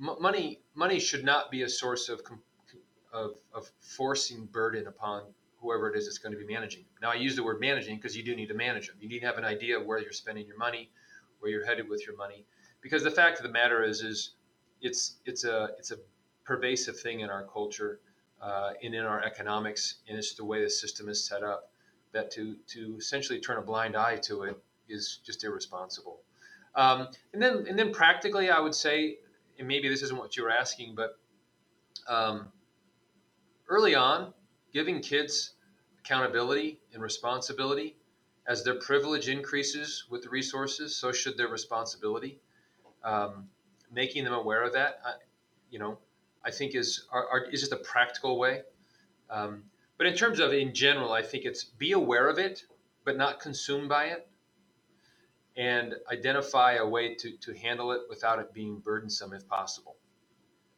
m- 0.00 0.16
money 0.20 0.60
money 0.74 0.98
should 0.98 1.24
not 1.24 1.50
be 1.50 1.62
a 1.62 1.68
source 1.68 2.08
of, 2.08 2.20
of 3.12 3.32
of 3.54 3.70
forcing 3.80 4.46
burden 4.46 4.86
upon 4.86 5.24
whoever 5.60 5.90
it 5.90 5.96
is 5.96 6.06
that's 6.06 6.18
going 6.18 6.32
to 6.32 6.38
be 6.38 6.52
managing. 6.52 6.84
Now 7.00 7.10
I 7.10 7.14
use 7.14 7.36
the 7.36 7.44
word 7.44 7.60
managing 7.60 7.96
because 7.96 8.16
you 8.16 8.24
do 8.24 8.34
need 8.34 8.48
to 8.48 8.54
manage 8.54 8.88
them. 8.88 8.96
You 9.00 9.08
need 9.08 9.20
to 9.20 9.26
have 9.26 9.38
an 9.38 9.44
idea 9.44 9.78
of 9.78 9.86
where 9.86 9.98
you're 9.98 10.12
spending 10.12 10.46
your 10.46 10.58
money, 10.58 10.90
where 11.38 11.50
you're 11.50 11.64
headed 11.64 11.88
with 11.88 12.04
your 12.06 12.16
money. 12.16 12.44
Because 12.80 13.04
the 13.04 13.10
fact 13.10 13.38
of 13.38 13.44
the 13.44 13.52
matter 13.52 13.82
is, 13.84 14.02
is 14.02 14.34
it's 14.80 15.18
it's 15.24 15.44
a 15.44 15.70
it's 15.78 15.92
a 15.92 15.96
pervasive 16.44 16.98
thing 16.98 17.20
in 17.20 17.30
our 17.30 17.44
culture 17.44 18.00
uh, 18.40 18.72
and 18.82 18.94
in 18.94 19.04
our 19.04 19.22
economics, 19.22 19.98
and 20.08 20.18
it's 20.18 20.34
the 20.34 20.44
way 20.44 20.62
the 20.62 20.70
system 20.70 21.08
is 21.08 21.24
set 21.24 21.44
up 21.44 21.71
that 22.12 22.30
to 22.32 22.56
to 22.68 22.96
essentially 22.98 23.40
turn 23.40 23.58
a 23.58 23.62
blind 23.62 23.96
eye 23.96 24.16
to 24.16 24.42
it 24.42 24.56
is 24.88 25.20
just 25.24 25.44
irresponsible. 25.44 26.20
Um, 26.74 27.08
and 27.32 27.42
then 27.42 27.66
and 27.68 27.78
then 27.78 27.92
practically, 27.92 28.50
I 28.50 28.60
would 28.60 28.74
say, 28.74 29.18
and 29.58 29.68
maybe 29.68 29.88
this 29.88 30.02
isn't 30.02 30.18
what 30.18 30.36
you 30.36 30.44
were 30.44 30.50
asking, 30.50 30.94
but 30.94 31.18
um, 32.08 32.48
early 33.68 33.94
on, 33.94 34.32
giving 34.72 35.00
kids 35.00 35.54
accountability 36.00 36.80
and 36.92 37.02
responsibility 37.02 37.96
as 38.46 38.64
their 38.64 38.74
privilege 38.74 39.28
increases 39.28 40.04
with 40.10 40.22
the 40.22 40.28
resources, 40.28 40.96
so 40.96 41.12
should 41.12 41.36
their 41.36 41.48
responsibility. 41.48 42.40
Um, 43.04 43.48
making 43.92 44.24
them 44.24 44.32
aware 44.32 44.62
of 44.62 44.72
that, 44.72 45.00
I, 45.04 45.12
you 45.70 45.78
know, 45.78 45.98
I 46.44 46.50
think 46.50 46.74
is 46.74 47.06
are, 47.12 47.28
are, 47.28 47.44
is 47.50 47.60
just 47.60 47.72
a 47.72 47.76
practical 47.76 48.38
way. 48.38 48.62
Um, 49.30 49.64
but 50.02 50.08
in 50.08 50.16
terms 50.16 50.40
of 50.40 50.52
in 50.52 50.74
general, 50.74 51.12
I 51.12 51.22
think 51.22 51.44
it's 51.44 51.62
be 51.62 51.92
aware 51.92 52.28
of 52.28 52.36
it, 52.36 52.64
but 53.04 53.16
not 53.16 53.38
consumed 53.38 53.88
by 53.88 54.06
it, 54.06 54.26
and 55.56 55.94
identify 56.10 56.72
a 56.72 56.84
way 56.84 57.14
to, 57.14 57.36
to 57.36 57.54
handle 57.54 57.92
it 57.92 58.00
without 58.10 58.40
it 58.40 58.52
being 58.52 58.80
burdensome 58.80 59.32
if 59.32 59.46
possible. 59.46 59.94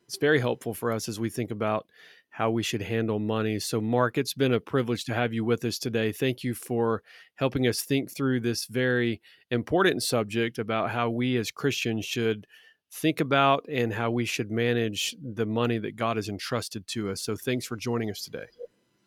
It's 0.06 0.18
very 0.18 0.40
helpful 0.40 0.74
for 0.74 0.92
us 0.92 1.08
as 1.08 1.18
we 1.18 1.30
think 1.30 1.50
about 1.50 1.86
how 2.28 2.50
we 2.50 2.62
should 2.62 2.82
handle 2.82 3.18
money. 3.18 3.58
So, 3.60 3.80
Mark, 3.80 4.18
it's 4.18 4.34
been 4.34 4.52
a 4.52 4.60
privilege 4.60 5.04
to 5.04 5.14
have 5.14 5.32
you 5.32 5.42
with 5.42 5.64
us 5.64 5.78
today. 5.78 6.12
Thank 6.12 6.44
you 6.44 6.52
for 6.52 7.02
helping 7.36 7.66
us 7.66 7.80
think 7.80 8.14
through 8.14 8.40
this 8.40 8.66
very 8.66 9.22
important 9.50 10.02
subject 10.02 10.58
about 10.58 10.90
how 10.90 11.08
we 11.08 11.38
as 11.38 11.50
Christians 11.50 12.04
should 12.04 12.46
think 12.92 13.20
about 13.20 13.64
and 13.70 13.94
how 13.94 14.10
we 14.10 14.26
should 14.26 14.50
manage 14.50 15.16
the 15.18 15.46
money 15.46 15.78
that 15.78 15.96
God 15.96 16.16
has 16.16 16.28
entrusted 16.28 16.86
to 16.88 17.10
us. 17.10 17.22
So, 17.22 17.36
thanks 17.36 17.64
for 17.64 17.78
joining 17.78 18.10
us 18.10 18.22
today. 18.22 18.48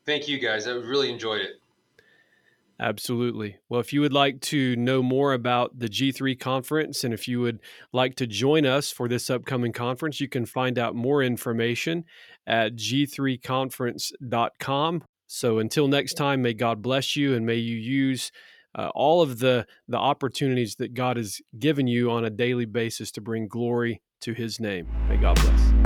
Thank 0.08 0.28
you, 0.30 0.40
guys. 0.40 0.68
I 0.68 0.72
really 0.72 1.12
enjoyed 1.12 1.42
it. 1.42 1.60
Absolutely. 2.80 3.58
Well, 3.70 3.82
if 3.82 3.92
you 3.92 4.02
would 4.02 4.14
like 4.14 4.40
to 4.42 4.76
know 4.76 5.02
more 5.04 5.34
about 5.34 5.80
the 5.80 5.90
G3 5.90 6.40
conference 6.40 7.04
and 7.04 7.12
if 7.14 7.28
you 7.28 7.42
would 7.42 7.60
like 7.92 8.16
to 8.16 8.26
join 8.26 8.66
us 8.66 8.90
for 8.90 9.10
this 9.10 9.30
upcoming 9.30 9.74
conference, 9.74 10.22
you 10.22 10.30
can 10.30 10.46
find 10.46 10.80
out 10.80 10.96
more 10.96 11.22
information 11.22 12.06
at 12.46 12.76
g3conference.com. 12.76 15.04
So 15.26 15.60
until 15.60 15.90
next 15.90 16.14
time, 16.14 16.42
may 16.42 16.54
God 16.54 16.82
bless 16.82 17.18
you 17.18 17.36
and 17.36 17.46
may 17.46 17.56
you 17.56 17.76
use 17.76 18.32
uh, 18.76 18.90
all 18.96 19.22
of 19.22 19.40
the, 19.40 19.68
the 19.90 19.98
opportunities 19.98 20.76
that 20.76 20.94
God 20.94 21.18
has 21.18 21.42
given 21.60 21.88
you 21.88 22.10
on 22.12 22.24
a 22.24 22.30
daily 22.30 22.66
basis 22.66 23.12
to 23.12 23.20
bring 23.22 23.50
glory 23.50 24.02
to 24.22 24.34
his 24.34 24.58
name. 24.60 24.88
May 25.10 25.18
God 25.18 25.36
bless. 25.36 25.77